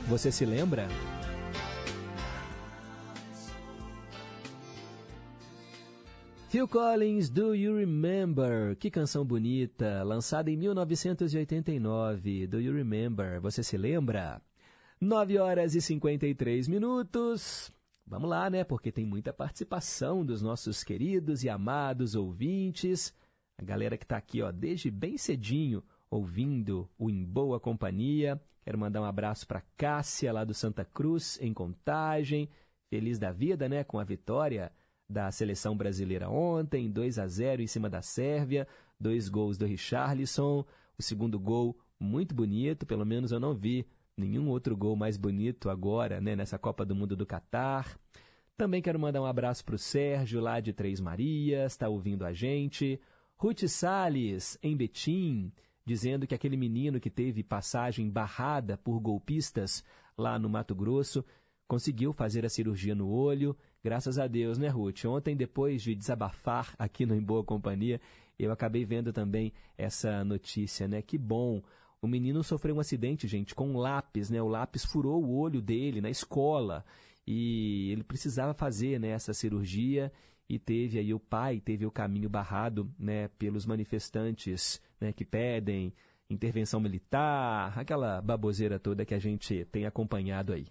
[0.07, 0.87] Você se lembra?
[6.49, 8.73] Phil Collins, Do You Remember?
[8.77, 12.47] Que canção bonita, lançada em 1989.
[12.47, 13.41] Do You Remember?
[13.41, 14.41] Você se lembra?
[14.99, 17.69] 9 horas e 53 minutos.
[18.05, 18.63] Vamos lá, né?
[18.63, 23.13] Porque tem muita participação dos nossos queridos e amados ouvintes.
[23.57, 28.41] A galera que está aqui, ó, desde bem cedinho, ouvindo o Em Boa Companhia.
[28.63, 32.49] Quero mandar um abraço para Cássia, lá do Santa Cruz, em Contagem.
[32.89, 33.83] Feliz da vida, né?
[33.83, 34.71] Com a vitória
[35.09, 38.67] da seleção brasileira ontem, 2 a 0 em cima da Sérvia,
[38.99, 40.65] dois gols do Richarlison,
[40.97, 43.85] o segundo gol muito bonito, pelo menos eu não vi
[44.15, 47.97] nenhum outro gol mais bonito agora, né, nessa Copa do Mundo do Catar.
[48.57, 52.33] Também quero mandar um abraço para o Sérgio, lá de Três Marias, está ouvindo a
[52.33, 52.99] gente.
[53.37, 55.53] Ruth Salles, em Betim,
[55.85, 59.83] dizendo que aquele menino que teve passagem barrada por golpistas
[60.17, 61.23] lá no Mato Grosso
[61.67, 63.55] conseguiu fazer a cirurgia no olho
[63.87, 65.05] Graças a Deus, né, Ruth?
[65.05, 68.01] Ontem, depois de desabafar aqui no Em Boa Companhia,
[68.37, 71.01] eu acabei vendo também essa notícia, né?
[71.01, 71.63] Que bom.
[72.01, 74.41] O menino sofreu um acidente, gente, com um lápis, né?
[74.41, 76.83] O lápis furou o olho dele na escola
[77.25, 80.11] e ele precisava fazer né, essa cirurgia
[80.49, 85.93] e teve aí o pai teve o caminho barrado né, pelos manifestantes né, que pedem
[86.29, 90.67] intervenção militar, aquela baboseira toda que a gente tem acompanhado aí.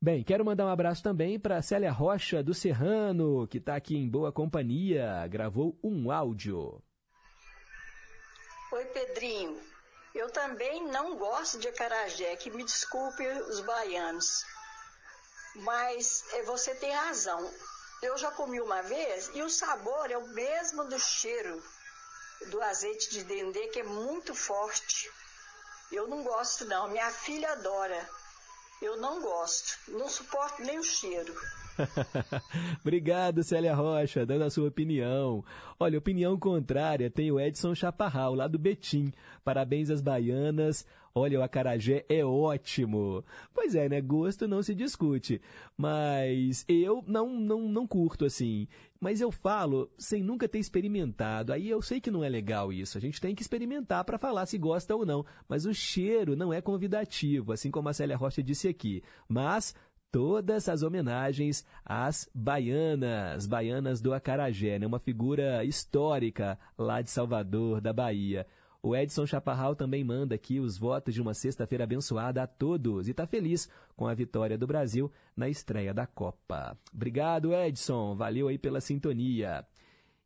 [0.00, 4.08] Bem, quero mandar um abraço também para Célia Rocha do Serrano, que está aqui em
[4.08, 6.80] boa companhia, gravou um áudio.
[8.70, 9.60] Oi, Pedrinho.
[10.14, 14.44] Eu também não gosto de acarajé, que me desculpe os baianos.
[15.56, 17.52] Mas eh, você tem razão.
[18.00, 21.60] Eu já comi uma vez e o sabor é o mesmo do cheiro
[22.50, 25.10] do azeite de dendê, que é muito forte.
[25.90, 28.08] Eu não gosto não, minha filha adora.
[28.80, 31.34] Eu não gosto, não suporto nem o cheiro.
[32.80, 35.44] Obrigado, Célia Rocha, dando a sua opinião.
[35.78, 39.12] Olha, opinião contrária tem o Edson Chaparral, lá do Betim.
[39.44, 40.86] Parabéns às baianas.
[41.14, 43.24] Olha, o acarajé é ótimo.
[43.52, 44.00] Pois é, né?
[44.00, 45.40] Gosto não se discute.
[45.76, 48.68] Mas eu não, não, não curto assim.
[49.00, 51.52] Mas eu falo sem nunca ter experimentado.
[51.52, 52.96] Aí eu sei que não é legal isso.
[52.98, 55.24] A gente tem que experimentar para falar se gosta ou não.
[55.48, 59.02] Mas o cheiro não é convidativo, assim como a Célia Rocha disse aqui.
[59.28, 59.74] Mas
[60.10, 64.86] todas as homenagens às baianas, baianas do Acarajé, né?
[64.86, 68.46] uma figura histórica lá de Salvador, da Bahia.
[68.80, 73.10] O Edson Chaparral também manda aqui os votos de uma sexta-feira abençoada a todos e
[73.10, 76.78] está feliz com a vitória do Brasil na estreia da Copa.
[76.94, 78.14] Obrigado, Edson.
[78.14, 79.66] Valeu aí pela sintonia.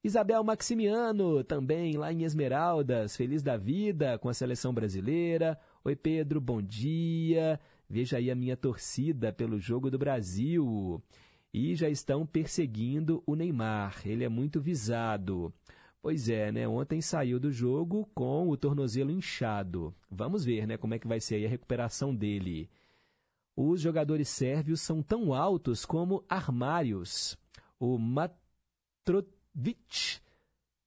[0.04, 5.58] Isabel Maximiano, também lá em Esmeraldas, feliz da vida com a seleção brasileira.
[5.84, 7.58] Oi, Pedro, bom dia.
[7.92, 10.98] Veja aí a minha torcida pelo jogo do Brasil.
[11.52, 14.00] E já estão perseguindo o Neymar.
[14.06, 15.52] Ele é muito visado.
[16.00, 16.66] Pois é, né?
[16.66, 19.94] Ontem saiu do jogo com o tornozelo inchado.
[20.10, 22.70] Vamos ver, né, como é que vai ser a recuperação dele.
[23.54, 27.36] Os jogadores sérvios são tão altos como armários.
[27.78, 29.26] O Matrovic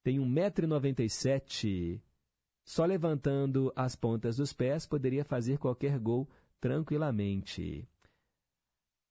[0.01, 2.01] tem 1,97m.
[2.63, 6.27] Só levantando as pontas dos pés poderia fazer qualquer gol
[6.65, 7.87] tranquilamente.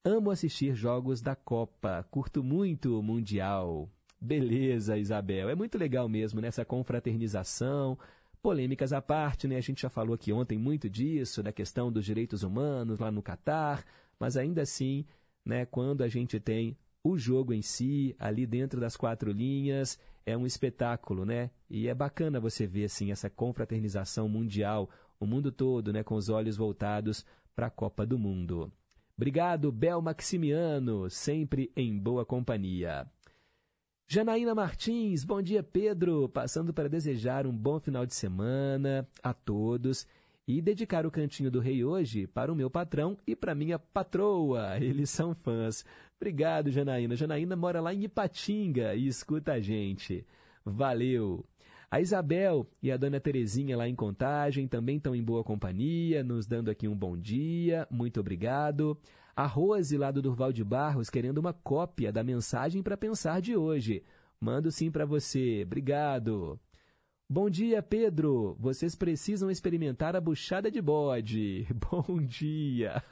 [0.05, 3.89] Amo assistir jogos da Copa, curto muito o Mundial.
[4.21, 5.49] Beleza, Isabel.
[5.49, 7.97] É muito legal mesmo nessa confraternização,
[8.43, 9.57] Polêmicas à parte, né?
[9.57, 13.23] A gente já falou aqui ontem muito disso, da questão dos direitos humanos lá no
[13.23, 13.85] Catar,
[14.19, 15.07] mas ainda assim,
[15.45, 19.97] né, quando a gente tem o jogo em si, ali dentro das quatro linhas,
[20.27, 21.51] é um espetáculo, né?
[21.71, 24.91] E é bacana você ver assim essa confraternização mundial,
[25.21, 27.25] o mundo todo, né, com os olhos voltados
[27.55, 28.73] para a Copa do Mundo.
[29.17, 33.07] Obrigado, Bel Maximiano, sempre em boa companhia.
[34.07, 36.29] Janaína Martins, bom dia, Pedro.
[36.29, 40.07] Passando para desejar um bom final de semana a todos
[40.47, 44.77] e dedicar o cantinho do rei hoje para o meu patrão e para minha patroa.
[44.83, 45.85] Eles são fãs.
[46.21, 47.17] Obrigado, Janaína.
[47.17, 50.27] Janaína mora lá em Ipatinga e escuta a gente.
[50.65, 51.45] Valeu!
[51.95, 56.45] A Isabel e a dona Terezinha lá em Contagem também estão em boa companhia, nos
[56.45, 57.87] dando aqui um bom dia.
[57.89, 58.99] Muito obrigado.
[59.37, 63.57] A Rose lá do Durval de Barros querendo uma cópia da mensagem para pensar de
[63.57, 64.03] hoje.
[64.41, 65.63] Mando sim para você.
[65.65, 66.59] Obrigado.
[67.27, 68.55] Bom dia, Pedro.
[68.61, 71.67] Vocês precisam experimentar a buchada de bode.
[71.91, 73.03] Bom dia.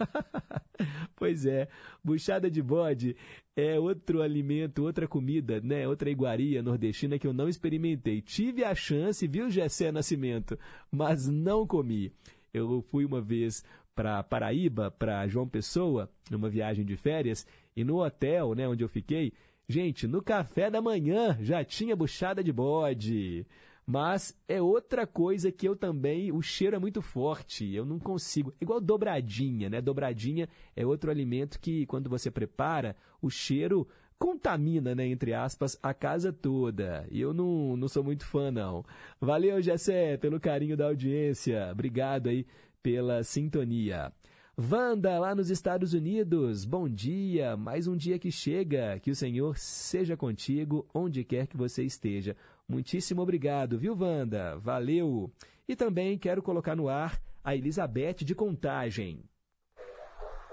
[1.17, 1.67] pois é,
[2.05, 3.17] buchada de bode
[3.57, 5.89] é outro alimento, outra comida, né?
[5.89, 8.21] Outra iguaria nordestina que eu não experimentei.
[8.21, 10.59] Tive a chance, viu, Gessé Nascimento,
[10.91, 12.13] mas não comi.
[12.53, 18.05] Eu fui uma vez para Paraíba, para João Pessoa, numa viagem de férias, e no
[18.05, 19.33] hotel, né, onde eu fiquei,
[19.67, 23.47] gente, no café da manhã já tinha buchada de bode.
[23.87, 28.55] Mas é outra coisa que eu também, o cheiro é muito forte, eu não consigo.
[28.61, 29.81] Igual dobradinha, né?
[29.81, 33.89] Dobradinha é outro alimento que quando você prepara, o cheiro
[34.23, 37.05] contamina, né, entre aspas, a casa toda.
[37.11, 38.85] E eu não, não sou muito fã, não.
[39.21, 41.71] Valeu, Jessé, pelo carinho da audiência.
[41.73, 42.47] Obrigado aí
[42.81, 44.13] pela sintonia.
[44.57, 49.57] Wanda, lá nos Estados Unidos, bom dia, mais um dia que chega, que o Senhor
[49.59, 52.37] seja contigo, onde quer que você esteja.
[52.69, 54.59] Muitíssimo obrigado, viu, Wanda?
[54.59, 55.31] Valeu!
[55.69, 59.29] E também quero colocar no ar a Elizabeth de Contagem.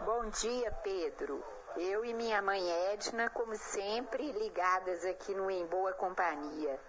[0.03, 1.43] Bom dia, Pedro.
[1.77, 6.79] Eu e minha mãe Edna, como sempre, ligadas aqui no Em Boa Companhia.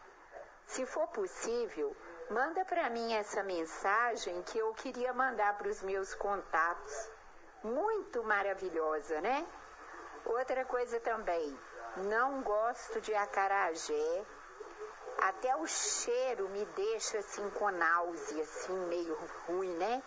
[0.66, 1.94] Se for possível,
[2.30, 7.10] manda para mim essa mensagem que eu queria mandar para os meus contatos.
[7.62, 9.46] Muito maravilhosa, né?
[10.24, 11.56] Outra coisa também,
[12.08, 14.24] não gosto de acarajé,
[15.20, 20.02] até o cheiro me deixa assim com náusea, assim, meio ruim, né?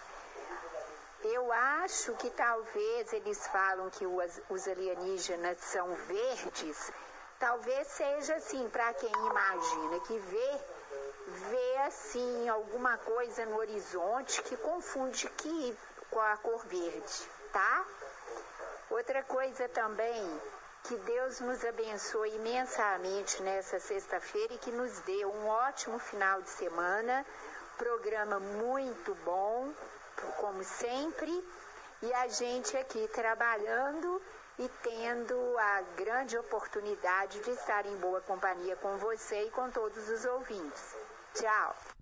[1.24, 6.92] Eu acho que talvez eles falam que os alienígenas são verdes,
[7.40, 10.60] talvez seja assim, para quem imagina que vê,
[11.28, 15.78] vê assim alguma coisa no horizonte que confunde que
[16.12, 17.86] com a cor verde, tá?
[18.90, 20.42] Outra coisa também,
[20.84, 26.50] que Deus nos abençoe imensamente nessa sexta-feira e que nos dê um ótimo final de
[26.50, 27.26] semana.
[27.78, 29.72] Programa muito bom,
[30.40, 31.32] como sempre,
[32.02, 34.22] e a gente aqui trabalhando
[34.60, 40.10] e tendo a grande oportunidade de estar em boa companhia com você e com todos
[40.10, 40.96] os ouvintes.
[41.34, 41.93] Tchau!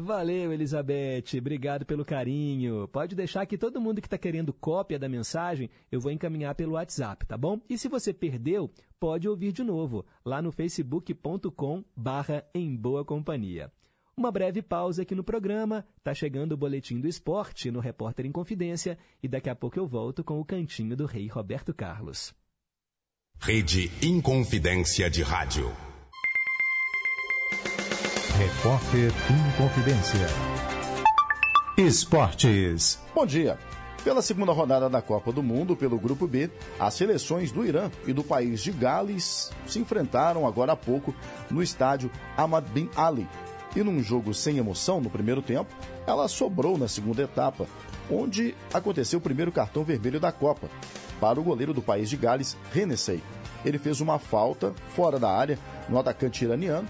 [0.00, 1.36] Valeu, Elizabeth.
[1.38, 2.88] Obrigado pelo carinho.
[2.88, 6.72] Pode deixar que todo mundo que está querendo cópia da mensagem, eu vou encaminhar pelo
[6.72, 7.60] WhatsApp, tá bom?
[7.68, 13.70] E se você perdeu, pode ouvir de novo, lá no facebook.com barra em boa companhia.
[14.16, 18.32] Uma breve pausa aqui no programa, tá chegando o Boletim do Esporte no Repórter em
[18.32, 22.34] Confidência e daqui a pouco eu volto com o cantinho do rei Roberto Carlos.
[23.38, 25.89] Rede Inconfidência de Rádio.
[28.40, 30.26] Repórter em Confidência.
[31.76, 32.98] Esportes.
[33.14, 33.58] Bom dia.
[34.02, 38.14] Pela segunda rodada da Copa do Mundo, pelo Grupo B, as seleções do Irã e
[38.14, 41.14] do país de Gales se enfrentaram agora há pouco
[41.50, 43.28] no estádio Ahmad Bin Ali.
[43.76, 45.70] E num jogo sem emoção no primeiro tempo,
[46.06, 47.66] ela sobrou na segunda etapa,
[48.10, 50.70] onde aconteceu o primeiro cartão vermelho da Copa,
[51.20, 53.22] para o goleiro do país de Gales, Renesei.
[53.64, 55.58] Ele fez uma falta fora da área
[55.88, 56.88] no atacante iraniano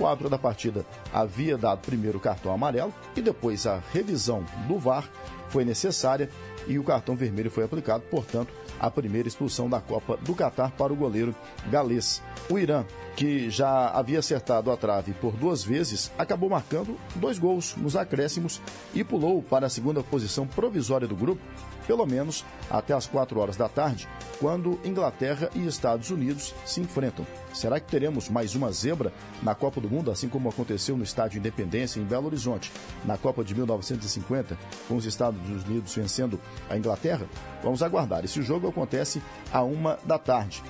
[0.00, 4.78] o árbitro da partida havia dado primeiro o cartão amarelo e depois a revisão do
[4.78, 5.06] VAR
[5.50, 6.30] foi necessária
[6.66, 10.92] e o cartão vermelho foi aplicado, portanto, a primeira expulsão da Copa do Catar para
[10.92, 11.34] o goleiro
[11.70, 12.22] galês.
[12.48, 12.84] O Irã,
[13.16, 18.60] que já havia acertado a trave por duas vezes, acabou marcando dois gols nos acréscimos
[18.94, 21.42] e pulou para a segunda posição provisória do grupo,
[21.86, 24.08] pelo menos até as 4 horas da tarde,
[24.38, 27.26] quando Inglaterra e Estados Unidos se enfrentam.
[27.52, 29.12] Será que teremos mais uma zebra
[29.42, 32.72] na Copa do Mundo, assim como aconteceu no Estádio Independência em Belo Horizonte,
[33.04, 34.56] na Copa de 1950,
[34.88, 37.26] com os Estados Unidos vencendo a Inglaterra?
[37.62, 38.24] Vamos aguardar.
[38.24, 39.20] Esse jogo acontece
[39.52, 40.62] a uma da tarde.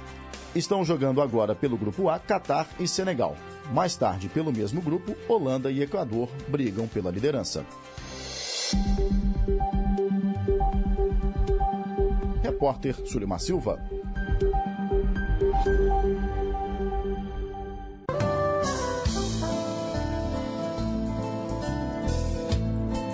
[0.55, 3.37] Estão jogando agora pelo grupo A, Catar e Senegal.
[3.73, 7.65] Mais tarde, pelo mesmo grupo, Holanda e Equador brigam pela liderança.
[12.61, 13.83] Repórter Sulimar Silva.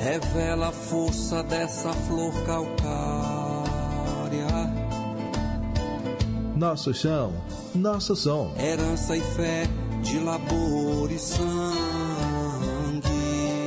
[0.02, 2.86] Revela a força dessa flor calcária.
[6.56, 7.32] Nosso chão,
[7.72, 8.52] nosso som.
[8.58, 9.68] Herança e fé
[10.02, 12.15] de labor e sangue.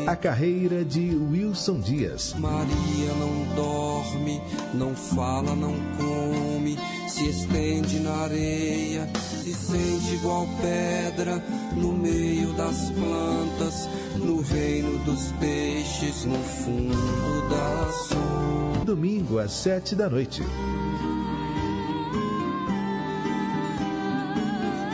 [0.09, 2.33] A carreira de Wilson Dias.
[2.39, 4.41] Maria não dorme,
[4.73, 9.07] não fala, não come, se estende na areia,
[9.43, 11.37] se sente igual pedra
[11.75, 18.85] no meio das plantas, no reino dos peixes, no fundo da sombra.
[18.85, 20.41] Domingo às sete da noite.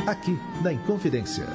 [0.06, 1.46] Aqui na Inconfidência.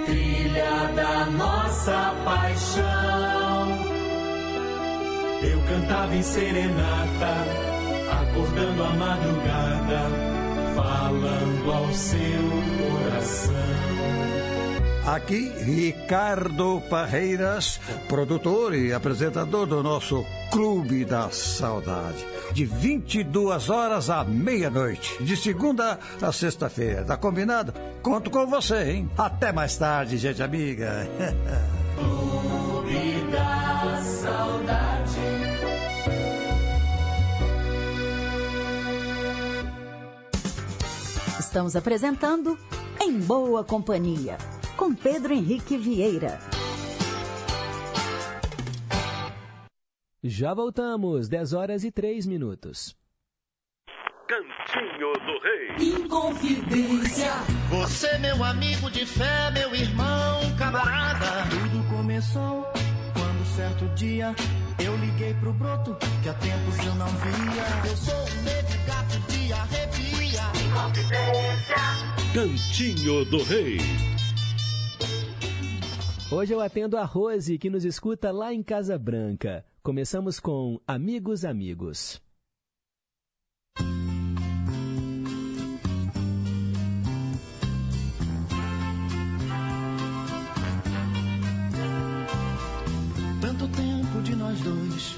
[0.07, 3.69] trilha da nossa paixão.
[5.43, 7.35] Eu cantava em serenata,
[8.19, 10.01] acordando a madrugada,
[10.75, 12.19] falando ao seu
[12.81, 13.53] coração.
[15.05, 22.25] Aqui, Ricardo Parreiras, produtor e apresentador do nosso Clube da Saudade.
[22.53, 27.03] De 22 horas à meia-noite, de segunda a sexta-feira.
[27.03, 27.73] Tá combinado?
[28.01, 29.09] Conto com você, hein?
[29.17, 31.07] Até mais tarde, gente amiga.
[31.95, 34.89] Clube da Saudade.
[41.39, 42.57] Estamos apresentando
[43.01, 44.37] Em Boa Companhia,
[44.77, 46.39] com Pedro Henrique Vieira.
[50.23, 52.93] Já voltamos, 10 horas e 3 minutos.
[54.27, 56.03] Cantinho do Rei.
[56.03, 57.31] Inconfidência.
[57.69, 61.49] Você, meu amigo de fé, meu irmão, camarada.
[61.49, 62.63] Tudo começou
[63.13, 64.35] quando certo dia
[64.77, 67.89] eu liguei pro broto que há tempos eu não via.
[67.89, 70.41] Eu sou um negro gato de arrepia.
[70.67, 71.75] Inconfidência.
[72.33, 73.79] Cantinho do Rei.
[76.31, 79.65] Hoje eu atendo a Rose, que nos escuta lá em Casa Branca.
[79.81, 82.21] Começamos com Amigos Amigos.
[93.41, 95.15] Tanto tempo de nós dois,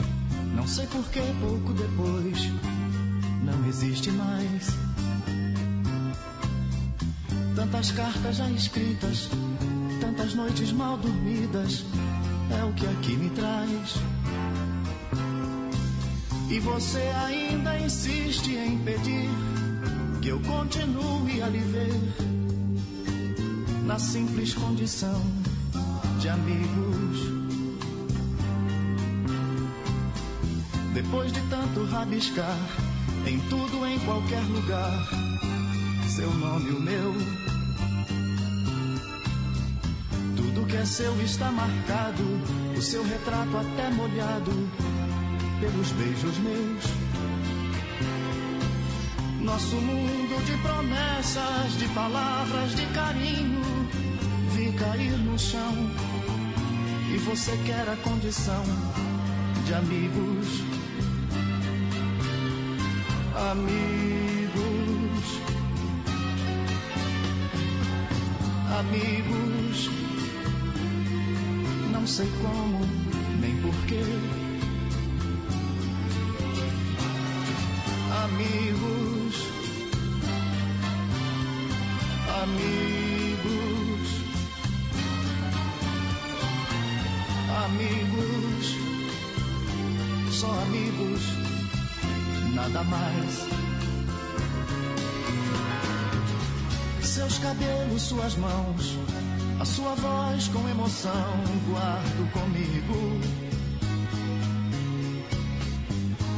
[0.55, 2.39] não sei por que pouco depois
[3.43, 4.67] não existe mais.
[7.53, 9.29] Tantas cartas já escritas,
[10.01, 11.85] tantas noites mal dormidas,
[12.59, 13.95] é o que aqui me traz.
[16.49, 19.29] E você ainda insiste em pedir
[20.21, 22.01] que eu continue a lhe ver
[23.85, 25.21] na simples condição
[26.19, 27.31] de amigos.
[30.93, 32.57] Depois de tanto rabiscar
[33.25, 35.09] em tudo, em qualquer lugar,
[36.09, 37.50] seu nome o meu.
[40.71, 42.23] Que é seu está marcado,
[42.77, 44.51] o seu retrato até molhado
[45.59, 46.83] pelos beijos meus.
[49.41, 53.61] Nosso mundo de promessas, de palavras, de carinho,
[54.53, 55.75] vi cair no chão.
[57.13, 58.63] E você quer a condição
[59.65, 60.47] de amigos.
[63.51, 64.61] Amigos.
[68.79, 69.50] Amigos.
[72.11, 72.81] Sei como,
[73.39, 74.03] nem porquê.
[78.25, 79.35] Amigos.
[82.43, 84.09] Amigos.
[87.63, 88.75] Amigos.
[90.33, 91.21] Só amigos.
[92.53, 93.47] Nada mais.
[97.01, 98.97] Seus cabelos, suas mãos,
[99.61, 101.11] a sua voz com emoção,
[101.69, 103.21] guardo comigo.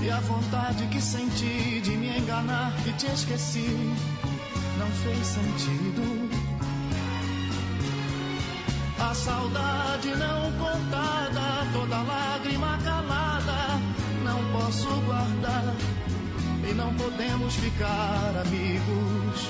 [0.02, 3.96] E a vontade que senti de me enganar, que te esqueci,
[4.78, 6.30] não fez sentido.
[9.00, 13.80] A saudade não contada, toda lágrima calada,
[14.26, 15.74] não posso guardar
[16.70, 18.34] e não podemos ficar.
[18.46, 19.50] Amigos,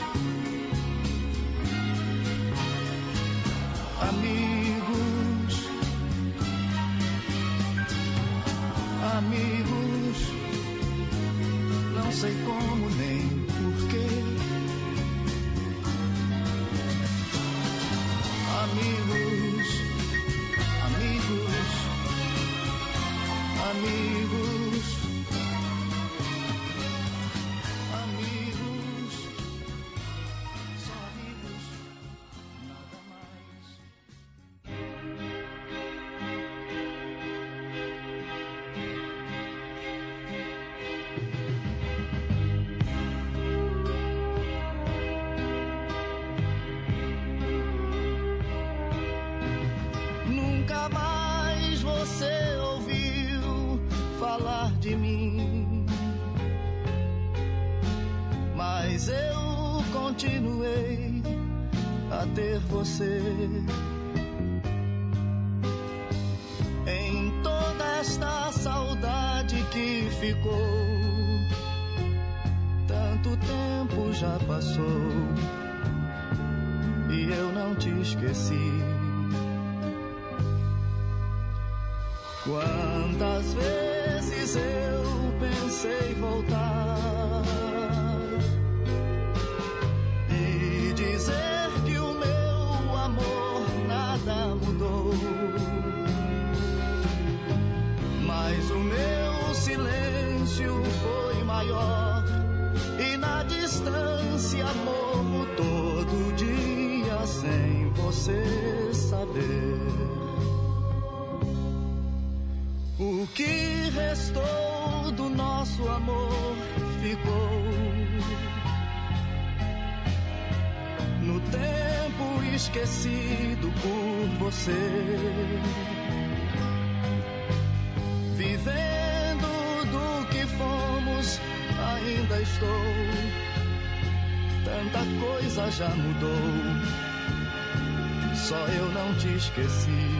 [139.43, 140.12] esqueci.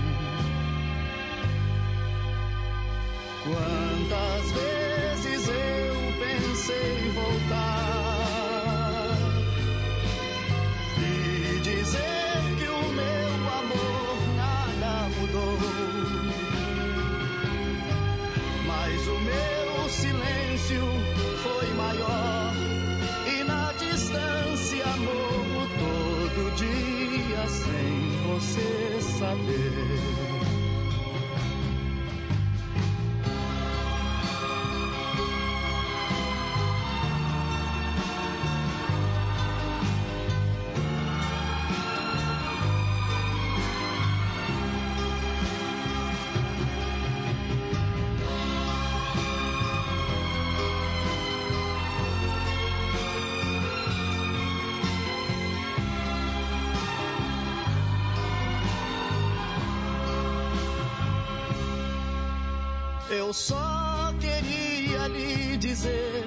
[63.33, 66.23] Eu só queria lhe dizer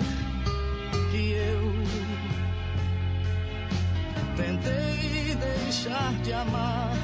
[1.13, 1.73] que eu
[4.37, 6.97] tentei deixar de amar,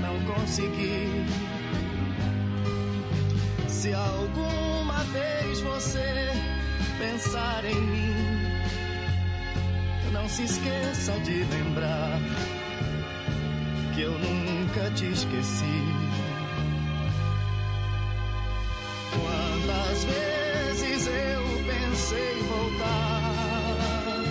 [0.00, 1.26] não consegui.
[3.68, 6.32] Se alguma vez você
[6.98, 8.14] pensar em mim,
[10.10, 12.18] não se esqueça de lembrar
[13.94, 16.01] que eu nunca te esqueci.
[19.92, 24.24] Quantas vezes eu pensei voltar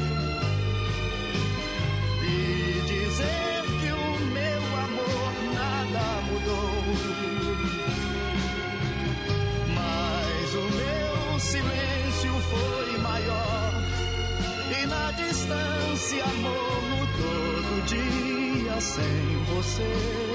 [2.23, 6.73] e dizer que o meu amor nada mudou,
[9.75, 13.71] mas o meu silêncio foi maior
[14.81, 20.30] e na distância morro todo dia sem você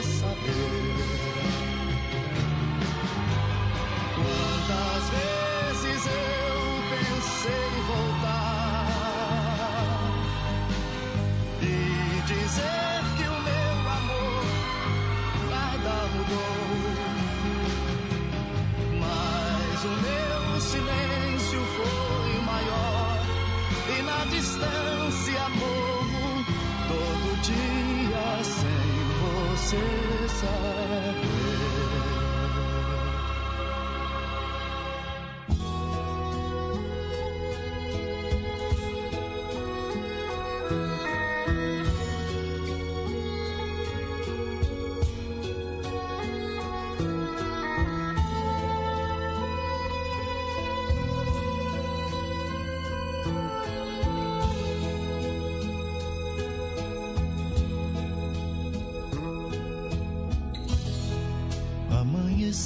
[29.66, 30.75] você saber.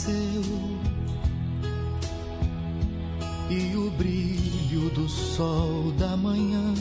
[0.01, 0.79] Amanheceu
[3.51, 6.75] e o brilho do sol da manhã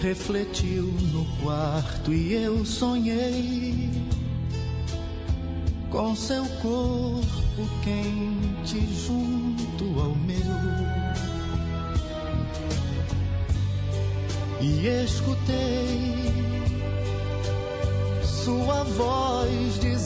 [0.00, 3.90] refletiu no quarto e eu sonhei
[5.90, 10.32] com seu corpo quente junto ao meu.
[14.60, 15.61] E escutei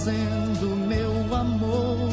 [0.07, 2.09] dizendo meu amor,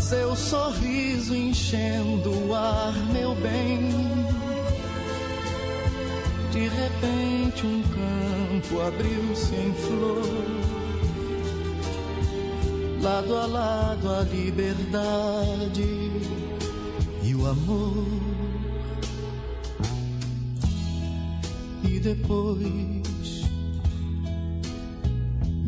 [0.00, 3.88] seu sorriso enchendo o ar, meu bem.
[6.50, 10.22] De repente um campo abriu-se em flor,
[13.00, 16.10] lado a lado a liberdade
[17.22, 18.06] e o amor.
[21.84, 22.93] E depois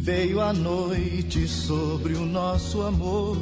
[0.06, 3.36] Veio a noite sobre o nosso amor,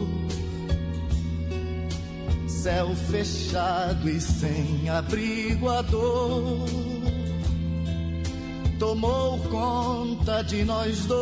[2.48, 6.64] céu fechado e sem abrigo a dor.
[8.78, 11.20] Tomou conta de nós dois.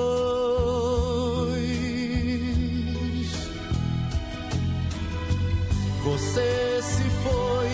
[6.05, 7.69] Você se foi,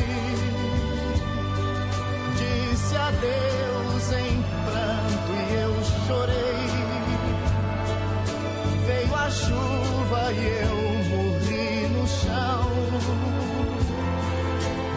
[2.39, 3.78] disse adeus
[9.31, 10.77] chuva e eu
[11.11, 12.71] morri no chão.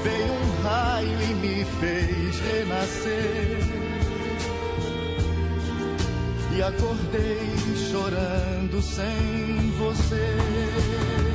[0.04, 3.82] Veio um raio e me fez renascer.
[6.56, 11.31] E acordei chorando sem você.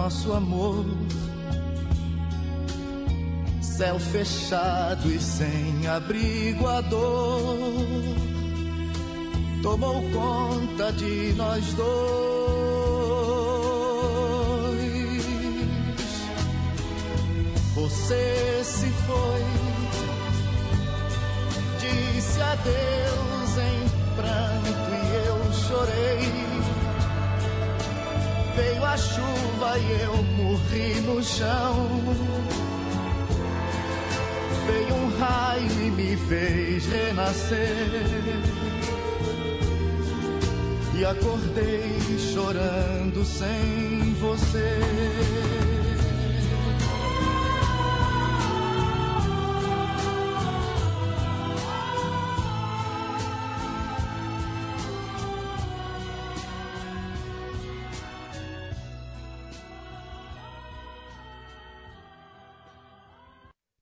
[0.00, 0.86] Nosso amor.
[3.60, 7.66] Céu fechado e sem abrigo a dor
[9.62, 11.90] tomou conta de nós dois.
[17.74, 19.44] Você se foi,
[21.78, 23.86] disse adeus em
[24.16, 26.49] pranto e eu chorei.
[28.60, 31.88] Veio a chuva e eu morri no chão.
[34.66, 37.88] Veio um raio e me fez renascer.
[40.94, 45.59] E acordei chorando sem você.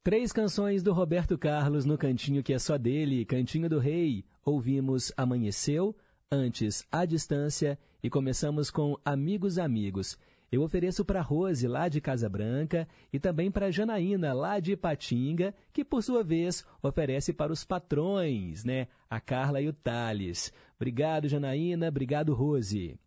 [0.08, 4.24] Três canções do Roberto Carlos no cantinho que é só dele, Cantinho do Rei.
[4.42, 5.94] Ouvimos Amanheceu,
[6.32, 10.16] antes A Distância e começamos com Amigos Amigos.
[10.50, 15.54] Eu ofereço para Rose, lá de Casa Branca, e também para Janaína, lá de Ipatinga,
[15.74, 18.88] que por sua vez oferece para os patrões, né?
[19.10, 20.50] A Carla e o Thales.
[20.76, 21.88] Obrigado, Janaína.
[21.88, 22.98] Obrigado, Rose.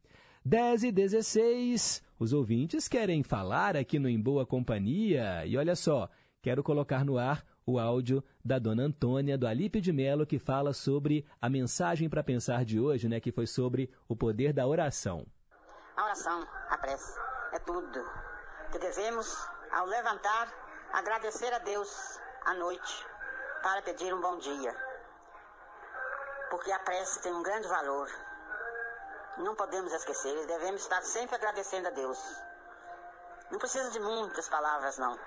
[0.45, 2.03] 10 e 16.
[2.19, 5.43] Os ouvintes querem falar aqui no Em Boa Companhia.
[5.47, 6.07] E olha só,
[6.41, 10.73] quero colocar no ar o áudio da dona Antônia, do Alípio de Melo, que fala
[10.73, 15.25] sobre a mensagem para pensar de hoje, né, que foi sobre o poder da oração.
[15.95, 17.19] A oração, a prece,
[17.53, 18.03] é tudo
[18.71, 19.27] que devemos,
[19.71, 20.47] ao levantar,
[20.93, 23.05] agradecer a Deus à noite
[23.61, 24.75] para pedir um bom dia.
[26.49, 28.09] Porque a prece tem um grande valor.
[29.37, 32.19] Não podemos esquecer devemos estar sempre agradecendo a Deus.
[33.49, 35.17] Não precisa de muitas palavras, não.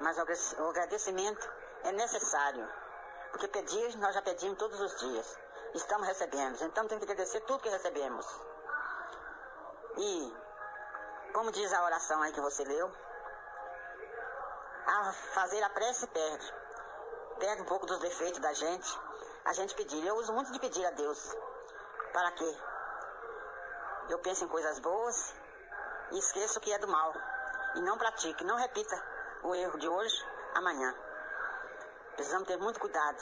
[0.00, 1.50] Mas o agradecimento
[1.84, 2.68] é necessário.
[3.30, 5.38] Porque pedir, nós já pedimos todos os dias.
[5.74, 6.62] Estamos recebendo.
[6.62, 8.26] Então temos que agradecer tudo que recebemos.
[9.96, 10.36] E,
[11.32, 12.90] como diz a oração aí que você leu,
[14.86, 16.54] a fazer a prece perde.
[17.38, 19.00] Perde um pouco dos defeitos da gente.
[19.44, 20.04] A gente pedir.
[20.06, 21.34] Eu uso muito de pedir a Deus.
[22.12, 22.58] Para quê?
[24.08, 25.34] Eu penso em coisas boas
[26.12, 27.12] e esqueço o que é do mal.
[27.74, 30.94] E não pratique, não repita o erro de hoje, amanhã.
[32.14, 33.18] Precisamos ter muito cuidado.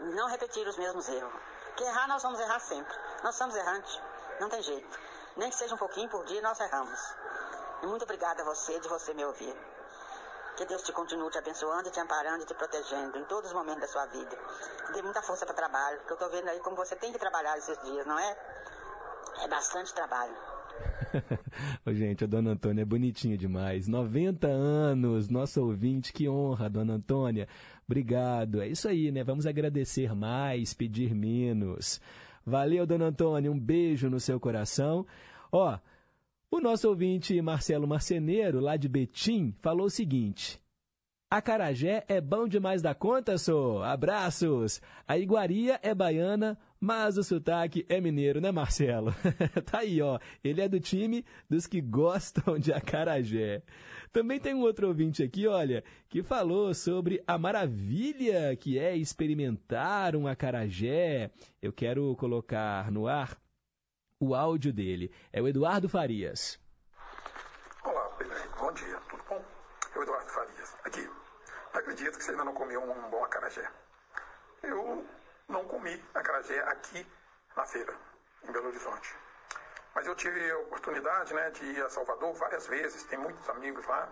[0.00, 1.32] Não repetir os mesmos erros.
[1.76, 2.96] Que errar, nós vamos errar sempre.
[3.22, 4.00] Nós somos errantes.
[4.40, 4.98] Não tem jeito.
[5.36, 7.00] Nem que seja um pouquinho por dia, nós erramos.
[7.82, 9.56] E muito obrigada a você de você me ouvir.
[10.56, 13.82] Que Deus te continue te abençoando, te amparando e te protegendo em todos os momentos
[13.82, 14.36] da sua vida.
[14.92, 17.18] Dê muita força para o trabalho, porque eu estou vendo aí como você tem que
[17.18, 18.36] trabalhar esses dias, não é?
[19.42, 20.36] É bastante trabalho.
[21.92, 23.88] Gente, a dona Antônia é bonitinha demais.
[23.88, 27.48] 90 anos, nosso ouvinte, que honra, dona Antônia.
[27.86, 28.60] Obrigado.
[28.60, 29.24] É isso aí, né?
[29.24, 32.00] Vamos agradecer mais, pedir menos.
[32.44, 33.50] Valeu, dona Antônia.
[33.50, 35.06] Um beijo no seu coração.
[35.50, 35.78] Ó,
[36.50, 40.60] o nosso ouvinte Marcelo Marceneiro, lá de Betim, falou o seguinte.
[41.30, 43.82] Acarajé é bom demais da conta, sou.
[43.82, 44.80] Abraços.
[45.06, 49.14] A iguaria é baiana, mas o sotaque é mineiro, né, Marcelo?
[49.66, 50.18] tá aí, ó.
[50.42, 53.62] Ele é do time dos que gostam de acarajé.
[54.12, 60.14] Também tem um outro ouvinte aqui, olha, que falou sobre a maravilha que é experimentar
[60.14, 61.30] um acarajé.
[61.60, 63.36] Eu quero colocar no ar
[64.20, 65.12] o áudio dele.
[65.32, 66.58] É o Eduardo Farias.
[67.84, 68.16] Olá,
[68.58, 69.44] bom dia, tudo bom?
[69.94, 71.08] É o Eduardo Farias, aqui.
[71.74, 73.68] Acredito que você ainda não comeu um bom acarajé.
[74.62, 75.06] Eu
[75.48, 77.06] não comi acarajé aqui
[77.56, 77.94] na feira,
[78.44, 79.14] em Belo Horizonte.
[79.94, 83.84] Mas eu tive a oportunidade né, de ir a Salvador várias vezes, tem muitos amigos
[83.86, 84.08] lá.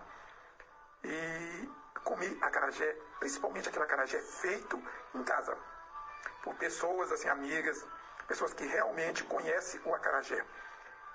[1.03, 1.69] E
[2.03, 4.81] comi acarajé, principalmente aquele acarajé feito
[5.13, 5.55] em casa.
[6.43, 7.85] Por pessoas, assim, amigas,
[8.27, 10.43] pessoas que realmente conhecem o acarajé.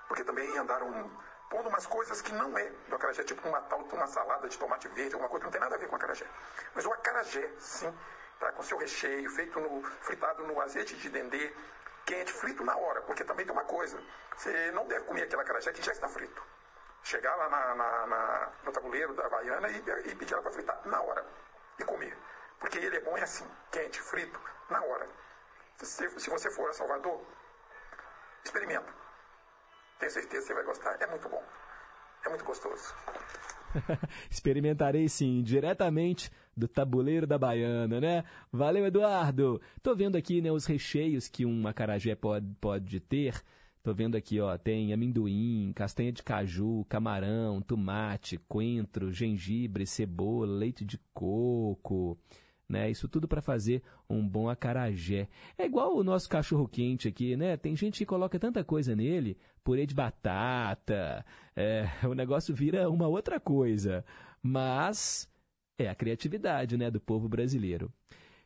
[0.06, 1.10] Porque também andaram
[1.50, 4.88] pondo umas coisas que não é do acarajé, tipo uma tal uma salada de tomate
[4.88, 6.26] verde, alguma coisa que não tem nada a ver com acarajé.
[6.74, 7.92] Mas o acarajé, sim,
[8.42, 11.52] tá com seu recheio, feito no fritado no azeite de dendê,
[12.04, 14.02] quente, frito na hora, porque também tem uma coisa,
[14.36, 16.42] você não deve comer aquele acarajé que já está frito.
[17.04, 20.80] Chegar lá na, na, na, no tabuleiro da Havaiana e, e pedir ela para fritar
[20.84, 21.24] na hora
[21.78, 22.16] e comer.
[22.58, 25.08] Porque ele é bom é assim, quente, frito, na hora.
[25.78, 27.24] Se, se você for a Salvador,
[28.44, 28.92] experimenta.
[29.98, 30.96] Tenho certeza que você vai gostar.
[31.00, 31.44] É muito bom.
[32.24, 32.94] É muito gostoso.
[34.30, 38.24] Experimentarei sim, diretamente do tabuleiro da Baiana, né?
[38.52, 39.60] Valeu, Eduardo!
[39.82, 43.42] Tô vendo aqui né, os recheios que um acarajé pode, pode ter.
[43.82, 50.84] Tô vendo aqui, ó, tem amendoim, castanha de caju, camarão, tomate, coentro, gengibre, cebola, leite
[50.84, 52.16] de coco,
[52.68, 52.90] né?
[52.90, 55.28] Isso tudo para fazer um bom acarajé.
[55.58, 57.56] É igual o nosso cachorro quente aqui, né?
[57.56, 61.24] Tem gente que coloca tanta coisa nele, purê de batata,
[61.54, 64.04] é, o negócio vira uma outra coisa.
[64.42, 65.28] Mas
[65.78, 67.92] é a criatividade, né, do povo brasileiro.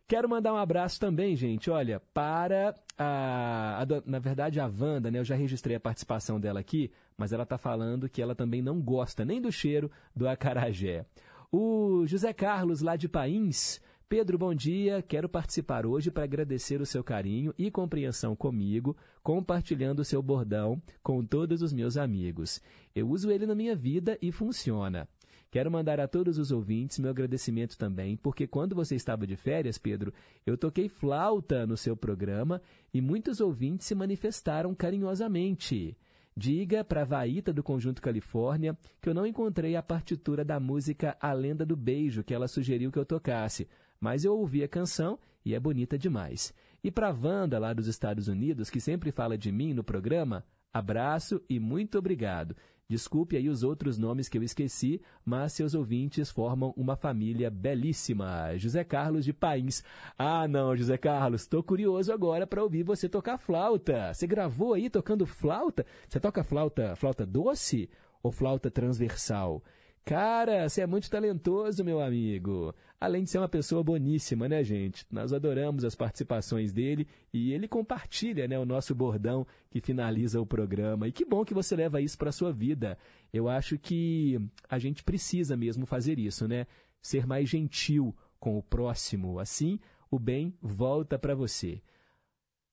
[0.08, 5.18] Quero mandar um abraço também, gente, olha, para a, a, na verdade a Wanda, né,
[5.18, 8.80] eu já registrei a participação dela aqui, mas ela está falando que ela também não
[8.80, 11.04] gosta nem do cheiro do acarajé.
[11.50, 15.02] O José Carlos, lá de Pains, Pedro, bom dia.
[15.02, 20.80] Quero participar hoje para agradecer o seu carinho e compreensão comigo, compartilhando o seu bordão
[21.02, 22.62] com todos os meus amigos.
[22.94, 25.08] Eu uso ele na minha vida e funciona.
[25.50, 29.76] Quero mandar a todos os ouvintes meu agradecimento também, porque quando você estava de férias,
[29.76, 30.14] Pedro,
[30.46, 32.62] eu toquei flauta no seu programa
[32.94, 35.98] e muitos ouvintes se manifestaram carinhosamente.
[36.36, 41.16] Diga para a Vaíta do Conjunto Califórnia que eu não encontrei a partitura da música
[41.20, 43.66] A Lenda do Beijo que ela sugeriu que eu tocasse
[44.00, 46.52] mas eu ouvi a canção e é bonita demais.
[46.82, 51.40] E para Wanda, lá dos Estados Unidos, que sempre fala de mim no programa, abraço
[51.48, 52.56] e muito obrigado.
[52.88, 58.56] Desculpe aí os outros nomes que eu esqueci, mas seus ouvintes formam uma família belíssima.
[58.56, 59.82] José Carlos de Pains.
[60.16, 64.14] Ah, não, José Carlos, estou curioso agora para ouvir você tocar flauta.
[64.14, 65.84] Você gravou aí tocando flauta?
[66.08, 67.90] Você toca flauta, flauta doce
[68.22, 69.64] ou flauta transversal?
[70.06, 72.72] Cara, você é muito talentoso, meu amigo.
[73.00, 75.04] Além de ser uma pessoa boníssima, né, gente?
[75.10, 80.46] Nós adoramos as participações dele e ele compartilha, né, o nosso bordão que finaliza o
[80.46, 81.08] programa.
[81.08, 82.96] E que bom que você leva isso para sua vida.
[83.32, 86.68] Eu acho que a gente precisa mesmo fazer isso, né?
[87.02, 89.40] Ser mais gentil com o próximo.
[89.40, 91.82] Assim, o bem volta para você.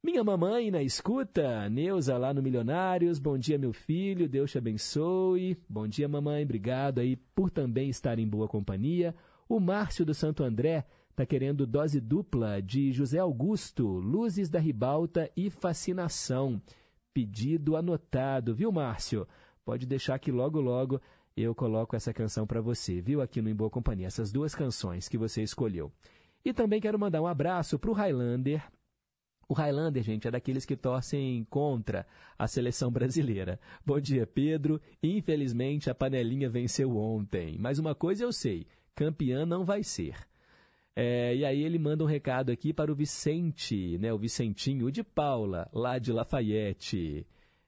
[0.05, 3.19] Minha mamãe na escuta, Neuza lá no Milionários.
[3.19, 5.57] Bom dia, meu filho, Deus te abençoe.
[5.69, 9.15] Bom dia, mamãe, obrigado aí por também estar em boa companhia.
[9.47, 15.31] O Márcio do Santo André está querendo dose dupla de José Augusto, Luzes da Ribalta
[15.37, 16.61] e Fascinação.
[17.13, 19.25] Pedido anotado, viu, Márcio?
[19.63, 20.99] Pode deixar que logo, logo
[21.35, 25.07] eu coloco essa canção para você, viu, aqui no Em Boa Companhia, essas duas canções
[25.07, 25.93] que você escolheu.
[26.43, 28.61] E também quero mandar um abraço para o Highlander,
[29.47, 32.05] o Highlander, gente, é daqueles que torcem contra
[32.37, 33.59] a seleção brasileira.
[33.85, 34.81] Bom dia, Pedro.
[35.01, 37.57] Infelizmente, a panelinha venceu ontem.
[37.59, 38.65] Mas uma coisa eu sei:
[38.95, 40.15] campeã não vai ser.
[40.95, 45.03] É, e aí ele manda um recado aqui para o Vicente, né, o Vicentinho de
[45.03, 47.25] Paula, lá de Lafayette.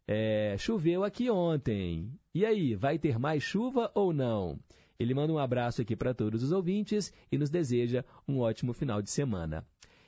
[0.08, 2.12] É, choveu aqui ontem.
[2.34, 4.60] E aí, vai ter mais chuva ou não?
[5.00, 9.02] Ele manda um abraço aqui para todos os ouvintes e nos deseja um ótimo final
[9.02, 9.66] de semana.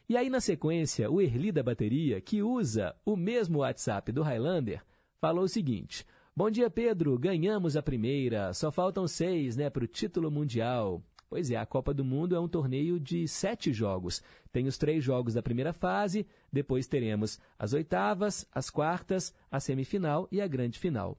[0.09, 4.81] E aí, na sequência, o Erli da bateria, que usa o mesmo WhatsApp do Highlander,
[5.19, 7.17] falou o seguinte: Bom dia, Pedro.
[7.17, 8.53] Ganhamos a primeira.
[8.53, 11.03] Só faltam seis, né, para o título mundial.
[11.29, 14.23] Pois é, a Copa do Mundo é um torneio de sete jogos.
[14.51, 20.27] Tem os três jogos da primeira fase, depois teremos as oitavas, as quartas, a semifinal
[20.31, 21.17] e a grande final.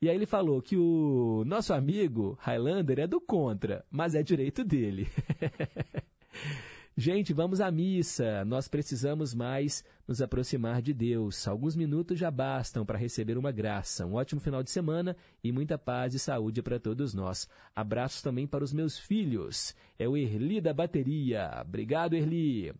[0.00, 4.64] E aí ele falou que o nosso amigo Highlander é do contra, mas é direito
[4.64, 5.08] dele.
[7.00, 8.44] Gente, vamos à missa.
[8.44, 11.46] Nós precisamos mais nos aproximar de Deus.
[11.46, 14.04] Alguns minutos já bastam para receber uma graça.
[14.04, 17.48] Um ótimo final de semana e muita paz e saúde para todos nós.
[17.72, 19.76] Abraços também para os meus filhos.
[19.96, 21.62] É o Erli da bateria.
[21.64, 22.74] Obrigado, Erli.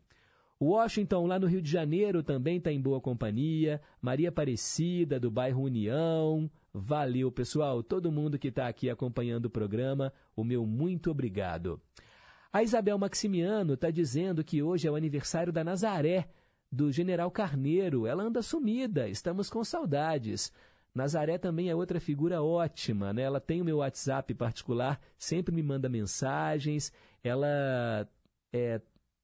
[0.61, 3.81] Washington, lá no Rio de Janeiro, também está em boa companhia.
[4.03, 6.51] Maria Aparecida, do bairro União.
[6.74, 7.85] Valeu, pessoal.
[7.85, 11.81] Todo mundo que está aqui acompanhando o programa, o meu muito obrigado.
[12.51, 16.29] A Isabel Maximiano está dizendo que hoje é o aniversário da Nazaré,
[16.73, 18.07] do General Carneiro.
[18.07, 20.51] Ela anda sumida, estamos com saudades.
[20.95, 23.23] Nazaré também é outra figura ótima, né?
[23.23, 26.91] Ela tem o meu WhatsApp particular, sempre me manda mensagens.
[27.23, 28.09] Ela
[28.51, 28.81] é,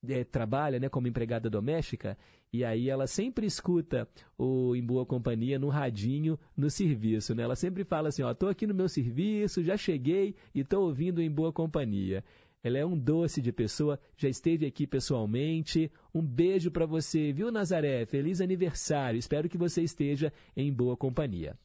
[0.07, 2.19] é, trabalha né, como empregada doméstica
[2.55, 7.35] e aí ela sempre escuta o Em Boa Companhia no radinho no serviço.
[7.35, 7.43] Né?
[7.43, 11.21] Ela sempre fala assim, ó, estou aqui no meu serviço, já cheguei e estou ouvindo
[11.21, 12.23] Em Boa Companhia.
[12.65, 15.93] Ela é um doce de pessoa, já esteve aqui pessoalmente.
[16.15, 18.07] Um beijo para você, viu, Nazaré?
[18.07, 19.19] Feliz aniversário.
[19.19, 21.59] Espero que você esteja em boa companhia.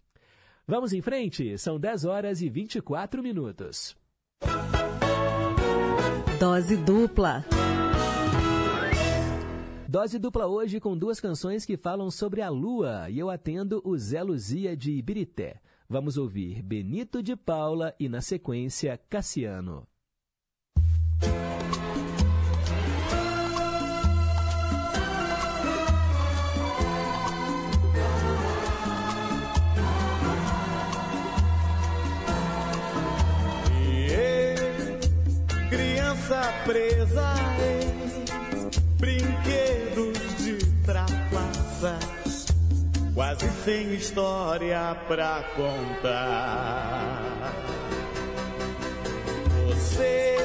[0.67, 1.57] Vamos em frente?
[1.57, 3.95] São 10 horas e 24 minutos.
[6.37, 7.45] Dose dupla.
[9.87, 13.97] Dose dupla hoje com duas canções que falam sobre a lua e eu atendo o
[13.97, 15.61] Zé Luzia de Ibirité.
[15.87, 19.87] Vamos ouvir Benito de Paula e, na sequência, Cassiano.
[36.69, 37.33] Presa
[37.65, 38.69] em
[38.99, 42.45] brinquedos de trapaças,
[43.15, 47.53] quase sem história pra contar.
[49.65, 50.37] Você,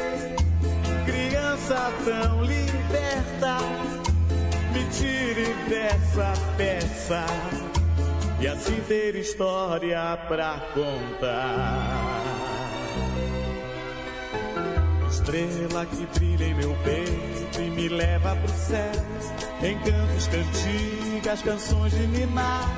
[1.05, 3.59] criança tão liberta,
[4.73, 7.27] me tire dessa peça
[8.41, 12.34] e assim ter história pra contar
[15.25, 18.93] estrela que brilha em meu peito e me leva pro céu.
[19.63, 22.69] Encantos, cantigas, canções de ninar.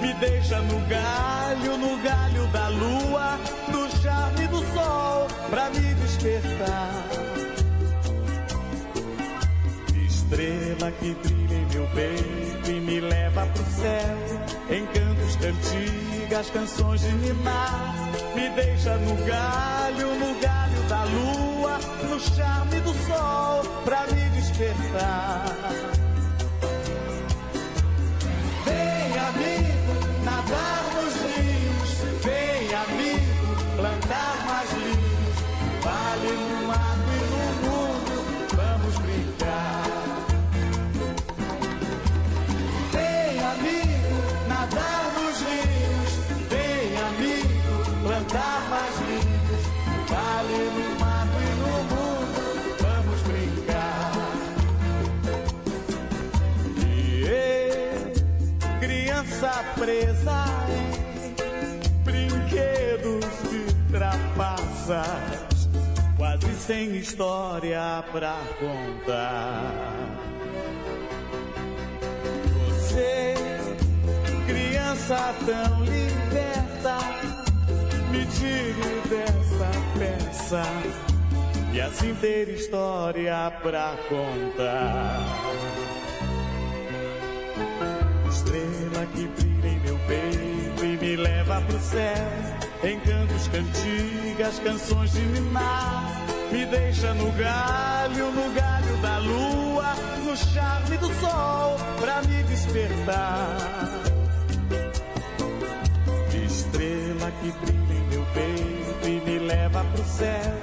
[0.00, 3.38] Me deixa no galho, no galho da lua,
[3.72, 7.06] no charme do sol, pra me despertar.
[10.06, 14.16] Estrela que brilha em meu peito e me leva pro céu.
[14.68, 15.05] Encantos,
[15.40, 17.94] cantigas, canções de ninar.
[18.34, 25.44] Me deixa no galho, no galho da lua, no charme do sol, pra me despertar.
[28.64, 30.85] Vem, amigo, nadar
[64.86, 65.68] trapaças,
[66.16, 69.72] quase sem história pra contar.
[72.68, 73.34] Você,
[74.46, 76.98] criança tão liberta,
[78.10, 80.62] me tire dessa peça
[81.72, 85.20] e assim ter história pra contar.
[88.30, 92.65] Estrela que brilha em meu peito e me leva pro céu.
[92.86, 96.04] Encantos, cantigas, canções de mimar.
[96.52, 99.94] Me deixa no galho, no galho da lua,
[100.24, 103.56] no charme do sol, pra me despertar.
[106.46, 110.54] Estrela que brilha em meu peito e me leva pro céu.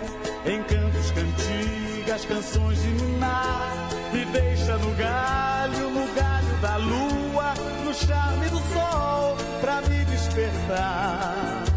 [0.45, 3.89] Encantos, cantigas, canções de ninar.
[4.13, 11.72] Me deixa no galho, no galho da lua, no charme do sol, pra me despertar.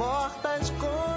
[0.00, 1.09] Mortas como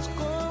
[0.00, 0.49] mortas como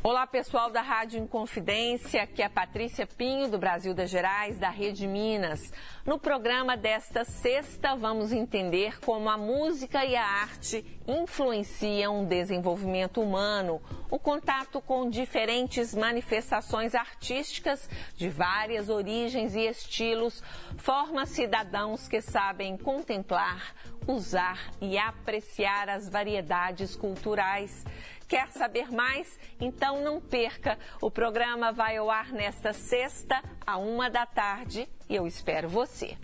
[0.00, 4.70] Olá, pessoal da Rádio Inconfidência, aqui é a Patrícia Pinho, do Brasil das Gerais, da
[4.70, 5.72] Rede Minas.
[6.06, 13.20] No programa desta sexta, vamos entender como a música e a arte influenciam o desenvolvimento
[13.20, 20.44] humano, o contato com diferentes manifestações artísticas de várias origens e estilos,
[20.76, 23.74] forma cidadãos que sabem contemplar,
[24.06, 27.84] usar e apreciar as variedades culturais.
[28.28, 29.38] Quer saber mais?
[29.58, 30.78] Então não perca.
[31.00, 36.14] O programa vai ao ar nesta sexta, a uma da tarde, e eu espero você.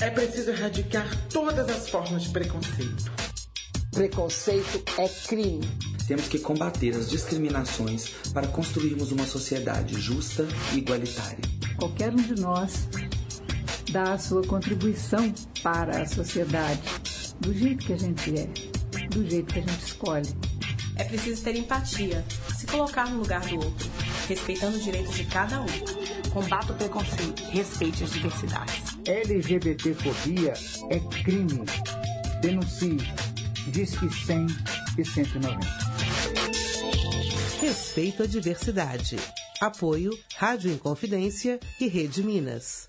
[0.00, 3.12] É preciso erradicar todas as formas de preconceito.
[3.92, 5.60] Preconceito é crime.
[6.08, 11.38] Temos que combater as discriminações para construirmos uma sociedade justa e igualitária.
[11.78, 12.88] Qualquer um de nós
[13.92, 16.80] dá a sua contribuição para a sociedade
[17.42, 18.46] do jeito que a gente é,
[19.08, 20.28] do jeito que a gente escolhe.
[20.96, 22.24] É preciso ter empatia,
[22.56, 23.90] se colocar no lugar do outro,
[24.28, 25.66] respeitando os direitos de cada um.
[26.30, 28.82] Combata o preconceito, respeite as diversidades.
[29.06, 30.54] LGBTfobia
[30.90, 31.64] é crime.
[32.40, 32.98] Denuncie.
[33.68, 34.46] Disque 100
[34.98, 35.58] e 190.
[37.60, 39.16] Respeito à diversidade.
[39.60, 42.88] Apoio Rádio Inconfidência e Rede Minas.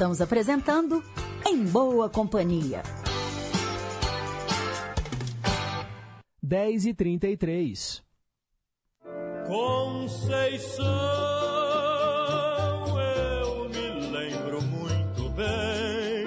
[0.00, 1.04] Estamos apresentando
[1.46, 2.82] Em Boa Companhia.
[6.42, 8.02] 10 e 33
[9.46, 10.86] Conceição,
[12.98, 16.24] eu me lembro muito bem.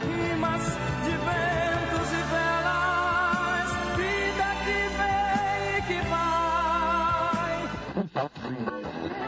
[0.00, 0.64] Rimas
[1.04, 7.52] de ventos e velas, vida que vem e que vai.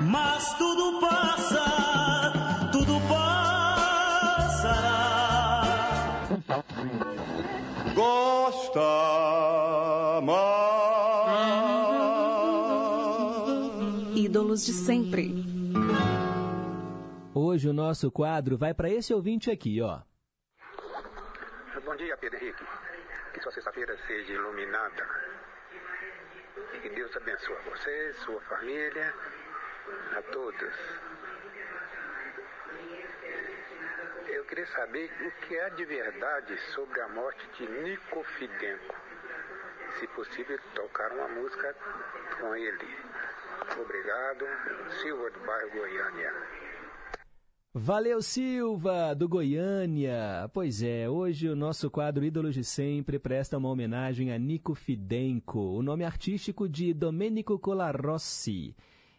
[0.01, 1.56] Mas tudo passa,
[7.97, 8.79] Gosta
[14.15, 15.33] Ídolos de sempre.
[17.35, 20.01] Hoje o nosso quadro vai para esse ouvinte aqui, ó.
[21.87, 22.65] Bom dia, Pedro Henrique.
[23.33, 25.09] Que sua sexta-feira seja iluminada.
[26.75, 29.15] E que Deus abençoe você, sua família,
[30.19, 30.75] a todos.
[34.29, 38.95] Eu queria saber o que há de verdade sobre a morte de Nico Fidenco.
[39.99, 41.75] Se possível, tocar uma música
[42.39, 42.97] com ele.
[43.81, 44.45] Obrigado.
[45.03, 46.33] Silva do bairro Goiânia.
[47.75, 50.49] Valeu, Silva, do Goiânia.
[50.53, 55.59] Pois é, hoje o nosso quadro Ídolos de Sempre presta uma homenagem a Nico Fidenco,
[55.59, 58.75] o nome artístico de Domenico Colarossi.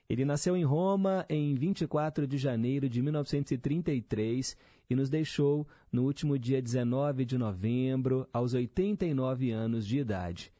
[0.09, 4.57] Ele nasceu em Roma em 24 de janeiro de 1933
[4.89, 10.51] e nos deixou no último dia 19 de novembro, aos 89 anos de idade.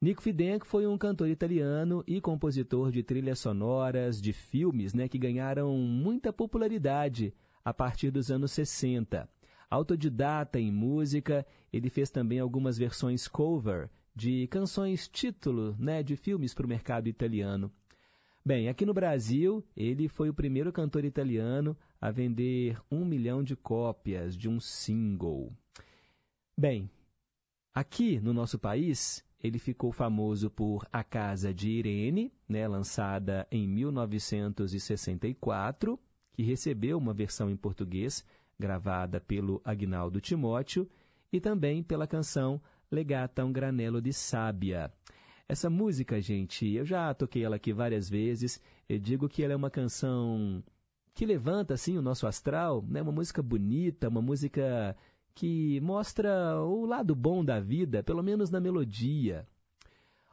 [0.00, 5.18] Nico Fidenco foi um cantor italiano e compositor de trilhas sonoras de filmes né, que
[5.18, 7.32] ganharam muita popularidade
[7.64, 9.28] a partir dos anos 60.
[9.70, 16.54] Autodidata em música, ele fez também algumas versões cover de canções título né, de filmes
[16.54, 17.72] para o mercado italiano.
[18.46, 23.56] Bem, aqui no Brasil, ele foi o primeiro cantor italiano a vender um milhão de
[23.56, 25.52] cópias de um single.
[26.56, 26.88] Bem,
[27.74, 33.66] aqui no nosso país, ele ficou famoso por A Casa de Irene, né, lançada em
[33.66, 35.98] 1964,
[36.32, 38.24] que recebeu uma versão em português
[38.56, 40.88] gravada pelo Agnaldo Timóteo,
[41.32, 42.62] e também pela canção
[42.92, 44.92] Legata um Granelo de Sábia.
[45.48, 48.60] Essa música, gente, eu já toquei ela aqui várias vezes.
[48.88, 50.62] Eu digo que ela é uma canção
[51.14, 53.00] que levanta assim o nosso astral, né?
[53.00, 54.96] Uma música bonita, uma música
[55.34, 59.46] que mostra o lado bom da vida, pelo menos na melodia.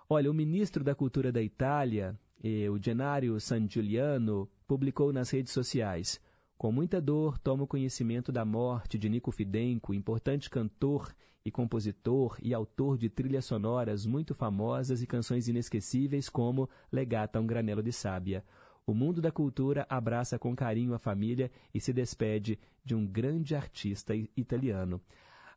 [0.09, 6.19] Olha, o ministro da Cultura da Itália, eh, o San Giuliano, publicou nas redes sociais:
[6.57, 11.13] Com muita dor, tomo conhecimento da morte de Nico Fidenco, importante cantor
[11.45, 17.45] e compositor e autor de trilhas sonoras muito famosas e canções inesquecíveis como Legata um
[17.45, 18.43] Granelo de Sábia.
[18.85, 23.55] O mundo da cultura abraça com carinho a família e se despede de um grande
[23.55, 25.01] artista italiano.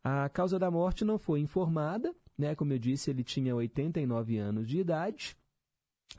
[0.02, 2.54] A causa da morte não foi informada, né?
[2.54, 5.36] Como eu disse, ele tinha 89 anos de idade.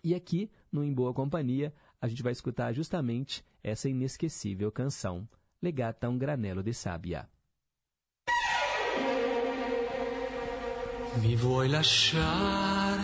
[0.03, 5.27] E aqui, no Em Boa Companhia, a gente vai escutar justamente essa inesquecível canção,
[5.61, 7.29] Legata um Granelo de Sábia.
[11.21, 13.01] Mi vuoi lasciare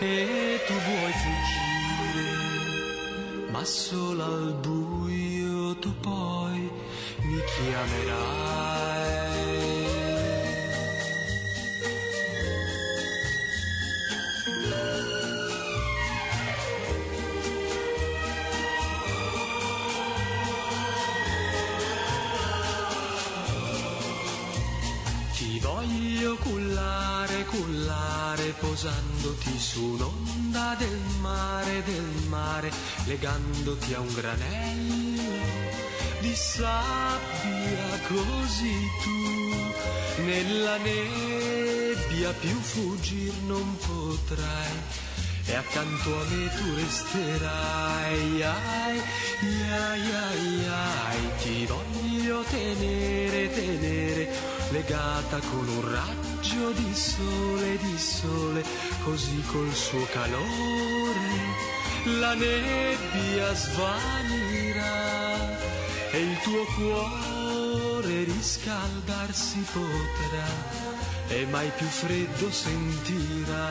[0.00, 2.30] e tu vuoi fuggire,
[3.50, 6.70] ma solo al buio tu poi
[7.22, 8.69] mi chiamerai.
[28.70, 32.70] Posandoti su un'onda del mare, del mare,
[33.04, 35.22] legandoti a un granello
[36.20, 40.22] di sabbia così tu.
[40.22, 44.78] Nella nebbia più fuggir non potrai
[45.46, 49.00] e accanto a me tu resterai, ai,
[49.70, 58.64] ai, ai, ai, ti voglio tenere, tenere legata con un raggio di sole, di sole,
[59.04, 61.70] così col suo calore
[62.04, 64.88] la nebbia svanirà
[66.12, 70.48] e il tuo cuore riscaldarsi potrà
[71.28, 73.68] e mai più freddo sentirà.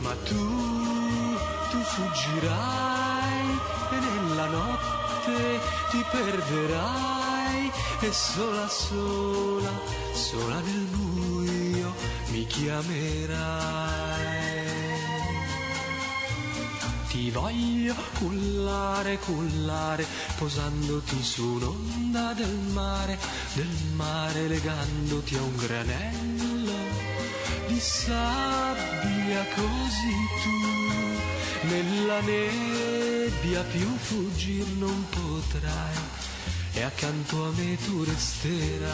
[0.00, 1.36] Ma tu,
[1.70, 3.58] tu fuggirai
[3.90, 5.60] e nella notte
[5.90, 7.23] ti perderai
[8.06, 9.70] e sola, sola,
[10.12, 11.94] sola nel buio
[12.32, 13.32] mi chiamerai.
[17.08, 20.04] Ti voglio cullare, cullare,
[20.36, 23.18] posandoti su un'onda del mare,
[23.54, 26.72] del mare legandoti a un granello
[27.66, 36.33] di sabbia così tu nella nebbia più fuggir non potrai
[36.76, 38.84] e accanto a me tu resterai.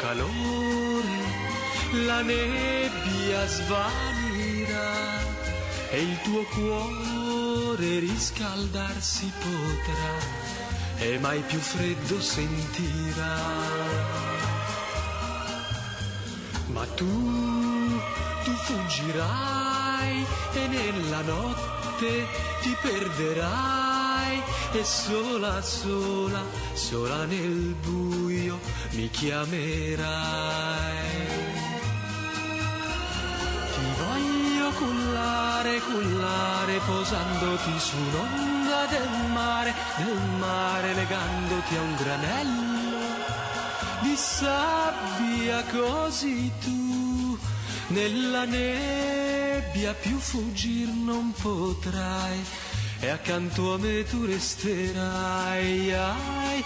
[0.00, 1.24] Calore
[2.04, 5.16] la nebbia svanirà
[5.90, 10.44] e il tuo cuore riscaldarsi potrà
[10.98, 13.36] e mai più freddo sentirà.
[16.66, 18.00] Ma tu,
[18.44, 22.26] tu fuggirai e nella notte
[22.62, 23.85] ti perderai
[24.78, 26.42] e sola, sola,
[26.74, 28.58] sola nel buio
[28.90, 30.04] mi chiamerai.
[33.72, 42.76] Ti voglio cullare, cullare, posandoti su un'onda del mare, del mare, legandoti a un granello
[44.02, 47.38] di sabbia così tu
[47.88, 52.44] nella nebbia più fuggir non potrai
[53.00, 55.92] e accanto a me tu resterai.
[55.92, 56.64] Ai, ai,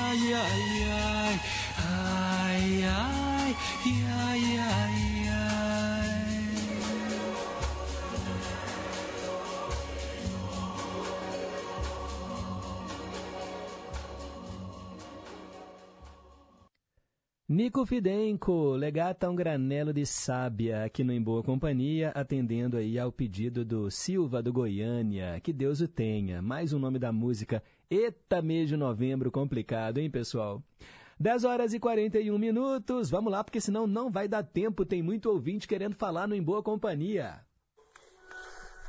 [0.00, 1.40] ai, ai,
[1.78, 4.05] ai, ai, ai,
[17.48, 23.12] Nico Fidenco, legata um granelo de sábia aqui no Em Boa Companhia, atendendo aí ao
[23.12, 26.42] pedido do Silva do Goiânia, que Deus o tenha.
[26.42, 30.60] Mais um nome da música, Eita mês de novembro complicado, hein pessoal?
[31.20, 33.08] 10 horas e 41 minutos.
[33.10, 34.84] Vamos lá, porque senão não vai dar tempo.
[34.84, 37.46] Tem muito ouvinte querendo falar no Em Boa Companhia.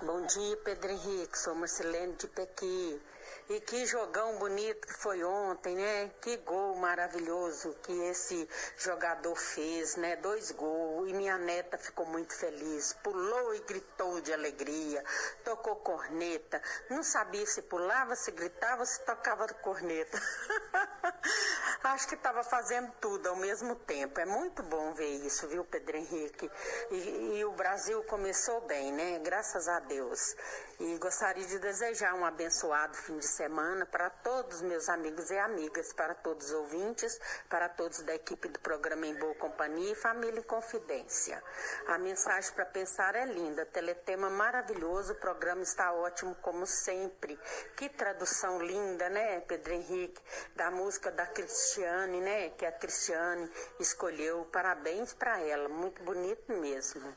[0.01, 1.37] Bom dia, Pedro Henrique.
[1.37, 2.99] Sou Marcelene de Pequi.
[3.49, 6.11] E que jogão bonito que foi ontem, né?
[6.21, 8.47] Que gol maravilhoso que esse
[8.77, 10.15] jogador fez, né?
[10.17, 11.09] Dois gols.
[11.09, 12.93] E minha neta ficou muito feliz.
[13.03, 15.03] Pulou e gritou de alegria.
[15.43, 16.61] Tocou corneta.
[16.89, 20.19] Não sabia se pulava, se gritava, se tocava corneta.
[21.83, 24.19] Acho que estava fazendo tudo ao mesmo tempo.
[24.19, 26.51] É muito bom ver isso, viu, Pedro Henrique?
[26.91, 29.19] E, e o Brasil começou bem, né?
[29.19, 30.35] Graças a Deus.
[30.79, 35.93] E gostaria de desejar um abençoado fim de semana para todos meus amigos e amigas,
[35.93, 37.19] para todos os ouvintes,
[37.49, 41.41] para todos da equipe do programa Em Boa Companhia e Família em Confidência.
[41.87, 47.39] A mensagem para pensar é linda, teletema maravilhoso, o programa está ótimo como sempre.
[47.75, 50.21] Que tradução linda, né, Pedro Henrique,
[50.55, 53.49] da música da Cristiane, né, que a Cristiane
[53.79, 54.45] escolheu.
[54.51, 57.15] Parabéns para ela, muito bonito mesmo.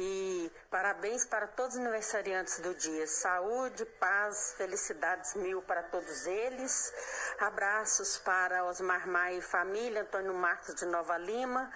[0.00, 3.04] E parabéns para todos os aniversariantes do dia.
[3.08, 6.94] Saúde, paz, felicidades mil para todos eles.
[7.40, 11.68] Abraços para Osmar Maia e família, Antônio Marcos de Nova Lima.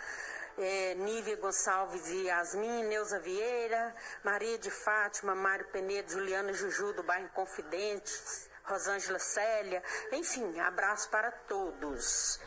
[0.56, 3.92] É, Nívia Gonçalves e Yasmin, Neuza Vieira,
[4.22, 9.82] Maria de Fátima, Mário Penedo, Juliana Juju do bairro Confidentes, Rosângela Célia,
[10.12, 12.38] enfim, abraço para todos.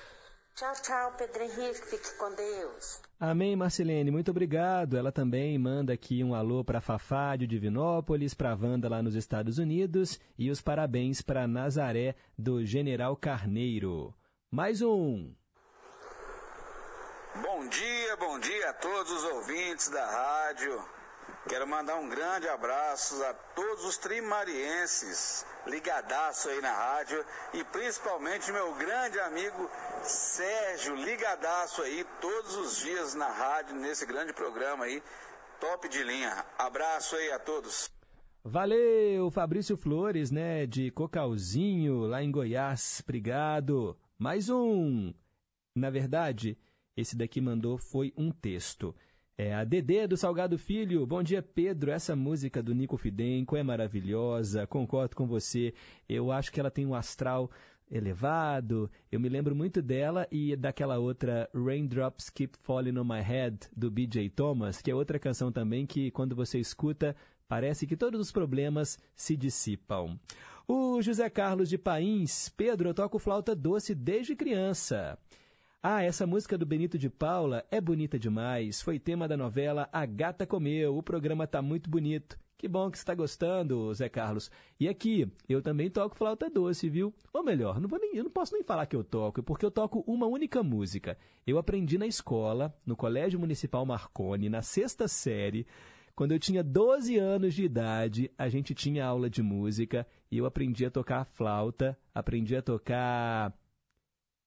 [0.55, 3.01] Tchau, tchau, Pedro Henrique, fique com Deus.
[3.19, 4.95] Amém, Marcelene, muito obrigado.
[4.95, 9.57] Ela também manda aqui um alô para Fafá de Divinópolis, para Wanda lá nos Estados
[9.57, 14.15] Unidos e os parabéns para Nazaré do General Carneiro.
[14.49, 15.33] Mais um.
[17.41, 20.94] Bom dia, bom dia a todos os ouvintes da rádio.
[21.47, 27.23] Quero mandar um grande abraço a todos os trimarienses ligadaço aí na rádio
[27.53, 29.69] e principalmente meu grande amigo
[30.03, 35.01] Sérgio ligadaço aí todos os dias na rádio nesse grande programa aí,
[35.59, 36.45] top de linha.
[36.57, 37.91] Abraço aí a todos.
[38.43, 43.01] Valeu, Fabrício Flores, né, de Cocalzinho, lá em Goiás.
[43.03, 43.97] Obrigado.
[44.17, 45.13] Mais um.
[45.75, 46.57] Na verdade,
[46.95, 48.95] esse daqui mandou foi um texto.
[49.37, 51.05] É a Dedê do Salgado Filho.
[51.05, 51.91] Bom dia, Pedro.
[51.91, 54.65] Essa música do Nico Fidenco é maravilhosa.
[54.65, 55.73] Concordo com você.
[56.07, 57.51] Eu acho que ela tem um astral
[57.91, 58.89] elevado.
[59.11, 63.91] Eu me lembro muito dela e daquela outra Raindrops Keep Falling on My Head do
[63.91, 67.13] BJ Thomas, que é outra canção também que quando você escuta,
[67.45, 70.17] parece que todos os problemas se dissipam.
[70.65, 75.19] O José Carlos de Pains, Pedro, eu toco flauta doce desde criança.
[75.87, 78.81] Ah, essa música do Benito de Paula é bonita demais.
[78.81, 80.97] Foi tema da novela A Gata Comeu.
[80.97, 82.39] O programa tá muito bonito.
[82.57, 84.49] Que bom que você está gostando, Zé Carlos.
[84.79, 87.13] E aqui, eu também toco flauta doce, viu?
[87.31, 90.03] Ou melhor, não nem, eu não posso nem falar que eu toco, porque eu toco
[90.07, 91.19] uma única música.
[91.45, 95.67] Eu aprendi na escola, no Colégio Municipal Marconi, na sexta série.
[96.15, 100.47] Quando eu tinha 12 anos de idade, a gente tinha aula de música e eu
[100.47, 103.53] aprendi a tocar flauta, aprendi a tocar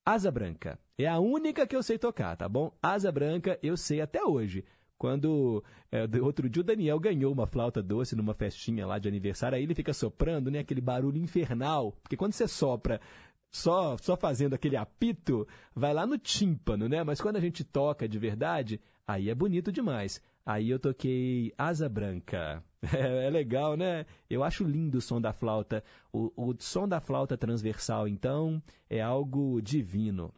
[0.04, 0.76] Asa Branca.
[0.98, 2.72] É a única que eu sei tocar, tá bom?
[2.82, 4.64] Asa Branca eu sei até hoje.
[4.98, 5.62] Quando
[5.92, 9.62] é, outro dia o Daniel ganhou uma flauta doce numa festinha lá de aniversário, aí
[9.62, 10.58] ele fica soprando, né?
[10.58, 11.92] Aquele barulho infernal.
[12.02, 13.00] Porque quando você sopra
[13.48, 17.04] só, só fazendo aquele apito, vai lá no tímpano, né?
[17.04, 20.20] Mas quando a gente toca de verdade, aí é bonito demais.
[20.44, 22.62] Aí eu toquei Asa Branca.
[22.80, 24.06] É, é, legal, né?
[24.30, 25.82] Eu acho lindo o som da flauta.
[26.12, 30.32] O, o som da flauta transversal, então, é algo divino.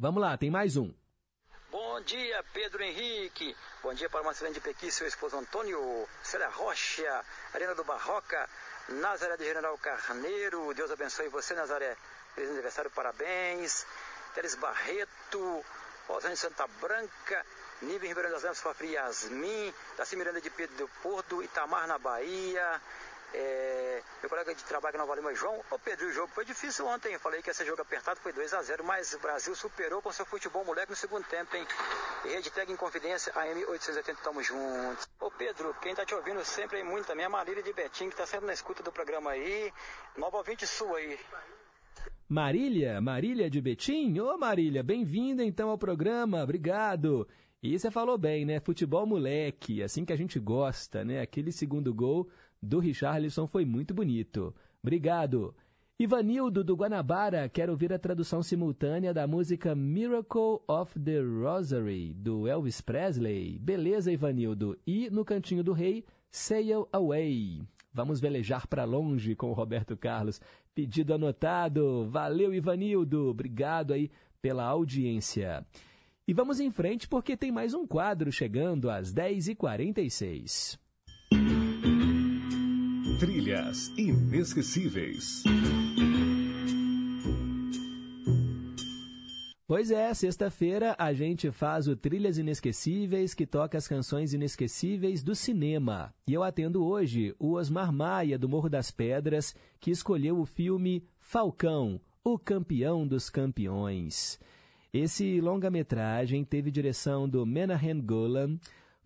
[0.00, 0.94] Vamos lá, tem mais um.
[1.72, 3.56] Bom dia, Pedro Henrique.
[3.82, 8.48] Bom dia para Marcelino de Pequi, seu esposo Antônio, Célia Rocha, Arena do Barroca,
[8.88, 10.72] Nazaré de General Carneiro.
[10.72, 11.96] Deus abençoe você, Nazaré.
[12.32, 13.84] Feliz aniversário, parabéns.
[14.36, 15.64] Teres Barreto,
[16.06, 17.44] Rosane Santa Branca,
[17.82, 22.80] Nível Ribeirão das Neves, Fafri Yasmin, Daci Miranda de Pedro do Porto, Itamar na Bahia,
[23.34, 25.60] é, meu colega de trabalho na Nova Lima, João.
[25.70, 27.18] Ô Pedro, o jogo foi difícil ontem.
[27.18, 30.24] Falei que esse jogo apertado foi 2 a 0 mas o Brasil superou com seu
[30.24, 31.66] futebol moleque no segundo tempo, hein?
[32.24, 35.08] E Rede Tag em Confidência, AM 880, tamo juntos.
[35.20, 38.08] Ô Pedro, quem tá te ouvindo sempre aí muito também é a Marília de Betim,
[38.08, 39.72] que tá sempre na escuta do programa aí.
[40.16, 41.18] Nova ouvinte sua aí.
[42.28, 44.18] Marília, Marília de Betim?
[44.20, 47.26] Ô Marília, bem-vinda então ao programa, obrigado.
[47.62, 48.60] E você falou bem, né?
[48.60, 51.20] Futebol moleque, assim que a gente gosta, né?
[51.20, 52.28] Aquele segundo gol
[52.62, 54.54] do Richarlison foi muito bonito.
[54.82, 55.54] Obrigado.
[56.00, 62.46] Ivanildo do Guanabara, quero ouvir a tradução simultânea da música Miracle of the Rosary, do
[62.46, 63.58] Elvis Presley.
[63.58, 64.78] Beleza, Ivanildo.
[64.86, 67.62] E no Cantinho do Rei, Sail Away.
[67.92, 70.40] Vamos velejar para longe com o Roberto Carlos.
[70.72, 72.08] Pedido anotado.
[72.08, 73.28] Valeu, Ivanildo.
[73.28, 74.08] Obrigado aí
[74.40, 75.66] pela audiência.
[76.28, 80.78] E vamos em frente porque tem mais um quadro chegando às 10h46.
[83.18, 85.42] Trilhas inesquecíveis.
[89.66, 95.34] Pois é, sexta-feira a gente faz o Trilhas Inesquecíveis, que toca as canções inesquecíveis do
[95.34, 96.14] cinema.
[96.28, 101.04] E eu atendo hoje o Osmar Maia, do Morro das Pedras, que escolheu o filme
[101.18, 104.38] Falcão, o campeão dos campeões.
[104.92, 108.60] Esse longa-metragem teve direção do Menahem Golan,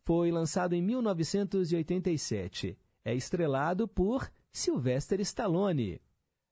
[0.05, 2.77] foi lançado em 1987.
[3.05, 6.01] É estrelado por Sylvester Stallone.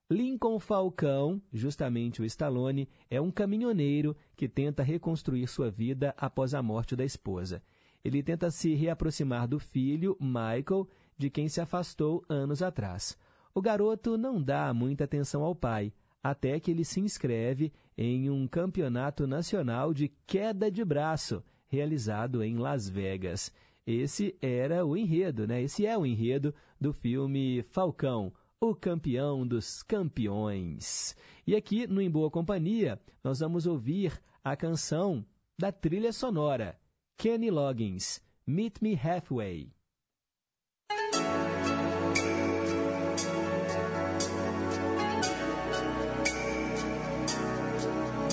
[0.09, 6.61] Lincoln Falcão, justamente o Stallone, é um caminhoneiro que tenta reconstruir sua vida após a
[6.61, 7.63] morte da esposa.
[8.03, 13.17] Ele tenta se reaproximar do filho, Michael, de quem se afastou anos atrás.
[13.53, 18.47] O garoto não dá muita atenção ao pai, até que ele se inscreve em um
[18.47, 23.51] campeonato nacional de queda de braço, realizado em Las Vegas.
[23.91, 25.61] Esse era o enredo, né?
[25.61, 31.15] Esse é o enredo do filme Falcão, o campeão dos campeões.
[31.45, 35.25] E aqui no Em Boa Companhia, nós vamos ouvir a canção
[35.59, 36.79] da trilha sonora,
[37.17, 39.73] Kenny Loggins, Meet Me Halfway.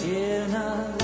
[0.01, 0.98] In a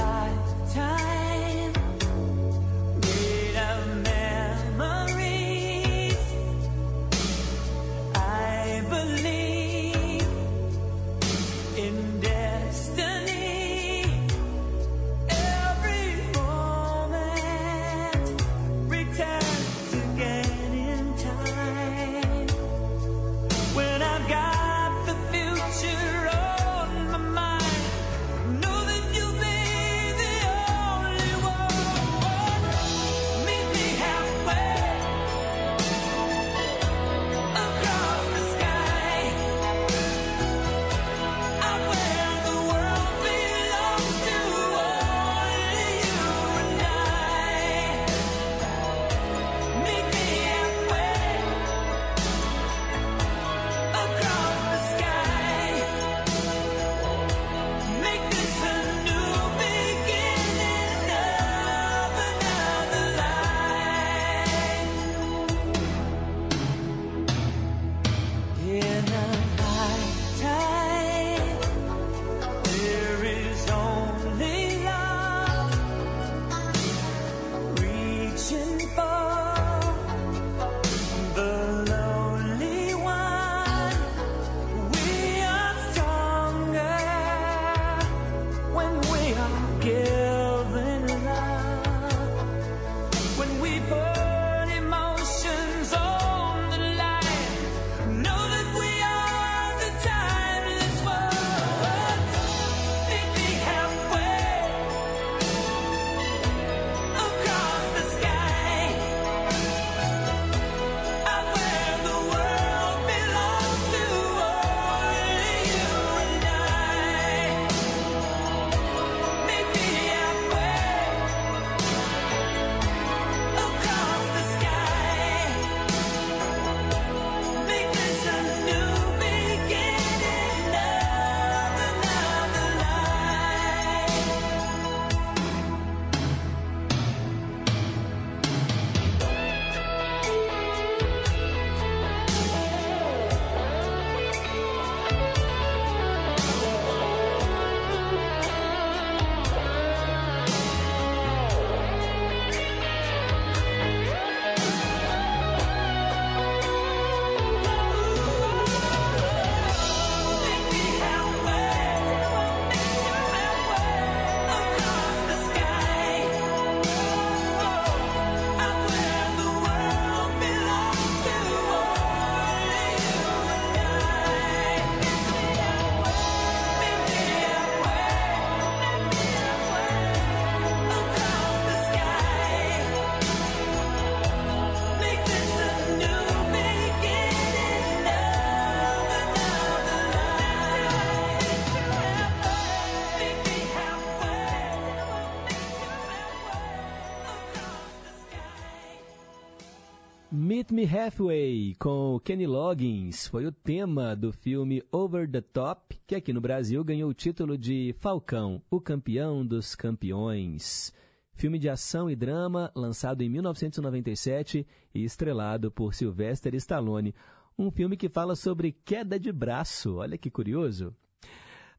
[200.65, 206.15] Meet Me Halfway com Kenny Loggins foi o tema do filme Over the Top, que
[206.15, 210.91] aqui no Brasil ganhou o título de Falcão, o campeão dos campeões.
[211.35, 217.15] Filme de ação e drama lançado em 1997 e estrelado por Sylvester Stallone.
[217.59, 219.97] Um filme que fala sobre queda de braço.
[219.97, 220.95] Olha que curioso.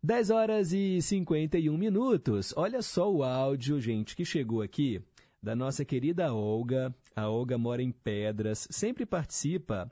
[0.04, 2.54] 10 horas e 51 minutos.
[2.56, 5.02] Olha só o áudio, gente, que chegou aqui
[5.42, 6.94] da nossa querida Olga.
[7.16, 9.90] A Olga mora em Pedras, sempre participa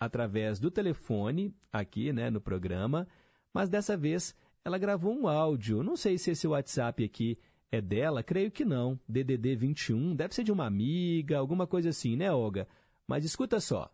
[0.00, 3.06] através do telefone aqui, né, no programa,
[3.52, 4.34] mas dessa vez
[4.64, 5.82] ela gravou um áudio.
[5.82, 7.38] Não sei se esse WhatsApp aqui
[7.70, 8.98] é dela, creio que não.
[9.06, 12.66] DDD 21, deve ser de uma amiga, alguma coisa assim, né, Olga?
[13.06, 13.90] Mas escuta só.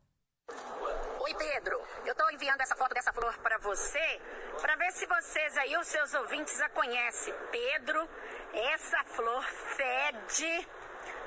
[0.48, 1.78] Oi, Pedro.
[2.06, 4.20] Eu estou enviando essa foto dessa flor para você,
[4.60, 7.34] para ver se vocês aí, os seus ouvintes, a conhecem.
[7.50, 8.08] Pedro,
[8.54, 9.42] essa flor
[9.76, 10.66] fede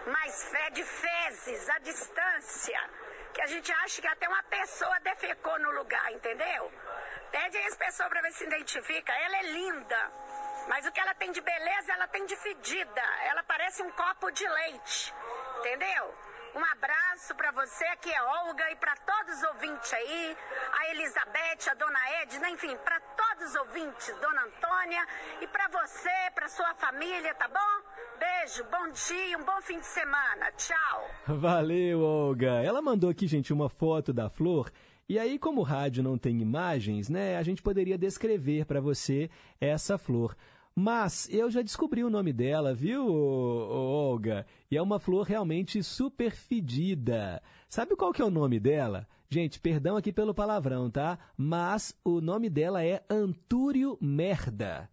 [0.05, 2.89] mas fede fezes à distância,
[3.33, 6.71] que a gente acha que até uma pessoa defecou no lugar, entendeu?
[7.31, 9.13] Pede aí as pessoas para ver se identifica.
[9.13, 10.11] Ela é linda,
[10.67, 13.01] mas o que ela tem de beleza, ela tem de fedida.
[13.23, 15.13] Ela parece um copo de leite,
[15.59, 16.13] entendeu?
[16.53, 20.37] Um abraço para você, aqui é Olga, e para todos os ouvintes aí,
[20.79, 22.99] a Elizabeth, a Dona Edna, enfim, para
[23.41, 25.07] todos os ouvintes, Dona Antônia,
[25.41, 28.19] e para você, para sua família, tá bom?
[28.19, 30.51] Beijo, bom dia, um bom fim de semana.
[30.55, 31.37] Tchau.
[31.39, 32.63] Valeu, Olga.
[32.63, 34.71] Ela mandou aqui, gente, uma foto da flor.
[35.09, 39.29] E aí, como o rádio não tem imagens, né, a gente poderia descrever para você
[39.59, 40.35] essa flor.
[40.75, 44.45] Mas eu já descobri o nome dela, viu, Olga?
[44.69, 47.41] E é uma flor realmente super fedida.
[47.67, 49.07] Sabe qual que é o nome dela?
[49.33, 51.17] Gente, perdão aqui pelo palavrão, tá?
[51.37, 54.89] Mas o nome dela é Antúrio Merda.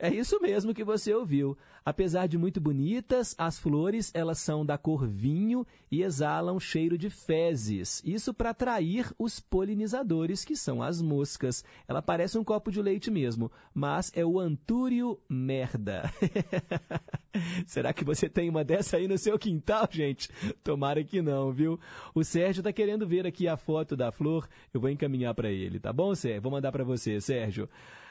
[0.00, 1.56] É isso mesmo que você ouviu.
[1.88, 7.08] Apesar de muito bonitas, as flores elas são da cor vinho e exalam cheiro de
[7.08, 8.02] fezes.
[8.04, 11.64] Isso para atrair os polinizadores, que são as moscas.
[11.88, 16.12] Ela parece um copo de leite mesmo, mas é o antúrio merda.
[17.66, 20.28] Será que você tem uma dessa aí no seu quintal, gente?
[20.62, 21.80] Tomara que não, viu?
[22.14, 24.46] O Sérgio está querendo ver aqui a foto da flor.
[24.74, 26.42] Eu vou encaminhar para ele, tá bom, Sérgio?
[26.42, 27.66] Vou mandar para você, Sérgio.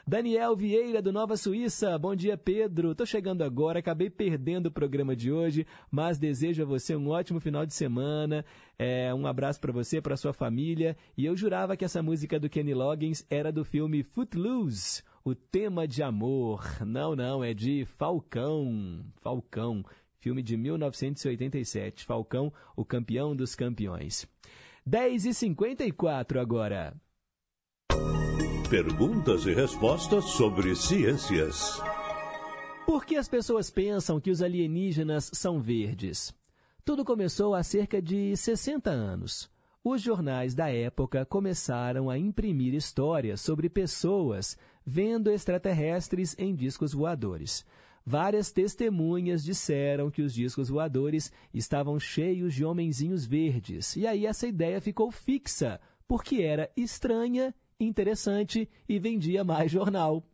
[0.08, 1.98] Daniel Vieira, do Nova Suíça.
[1.98, 2.94] Bom dia, Pedro.
[2.94, 7.40] Tô chegando agora, acabei perdendo o programa de hoje, mas desejo a você um ótimo
[7.40, 8.44] final de semana.
[8.78, 10.96] É, um abraço para você, para sua família.
[11.16, 15.86] E eu jurava que essa música do Kenny Loggins era do filme Footloose, o tema
[15.86, 16.64] de amor.
[16.86, 19.04] Não, não, é de Falcão.
[19.20, 19.84] Falcão,
[20.18, 22.04] filme de 1987.
[22.04, 24.26] Falcão, o campeão dos campeões.
[24.88, 26.94] 10h54 agora.
[28.70, 31.80] Perguntas e respostas sobre ciências.
[32.88, 36.34] Por que as pessoas pensam que os alienígenas são verdes?
[36.86, 39.50] Tudo começou há cerca de 60 anos.
[39.84, 44.56] Os jornais da época começaram a imprimir histórias sobre pessoas
[44.86, 47.62] vendo extraterrestres em discos voadores.
[48.06, 54.46] Várias testemunhas disseram que os discos voadores estavam cheios de homenzinhos verdes, e aí essa
[54.46, 60.24] ideia ficou fixa, porque era estranha interessante e vendia mais jornal.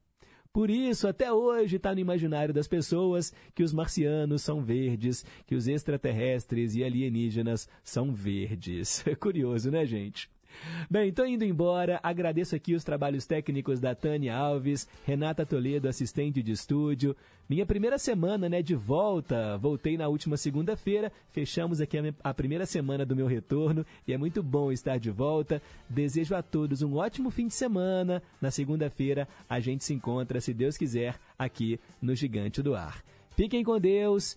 [0.54, 5.56] Por isso, até hoje está no imaginário das pessoas que os marcianos são verdes, que
[5.56, 9.04] os extraterrestres e alienígenas são verdes.
[9.14, 10.30] É curioso, né, gente?
[10.90, 12.00] Bem, estou indo embora.
[12.02, 17.16] Agradeço aqui os trabalhos técnicos da Tânia Alves, Renata Toledo, assistente de estúdio.
[17.48, 19.58] Minha primeira semana, né, de volta.
[19.58, 21.12] Voltei na última segunda-feira.
[21.30, 25.60] Fechamos aqui a primeira semana do meu retorno e é muito bom estar de volta.
[25.88, 28.22] Desejo a todos um ótimo fim de semana.
[28.40, 33.04] Na segunda-feira a gente se encontra, se Deus quiser, aqui no Gigante do Ar.
[33.36, 34.36] Fiquem com Deus.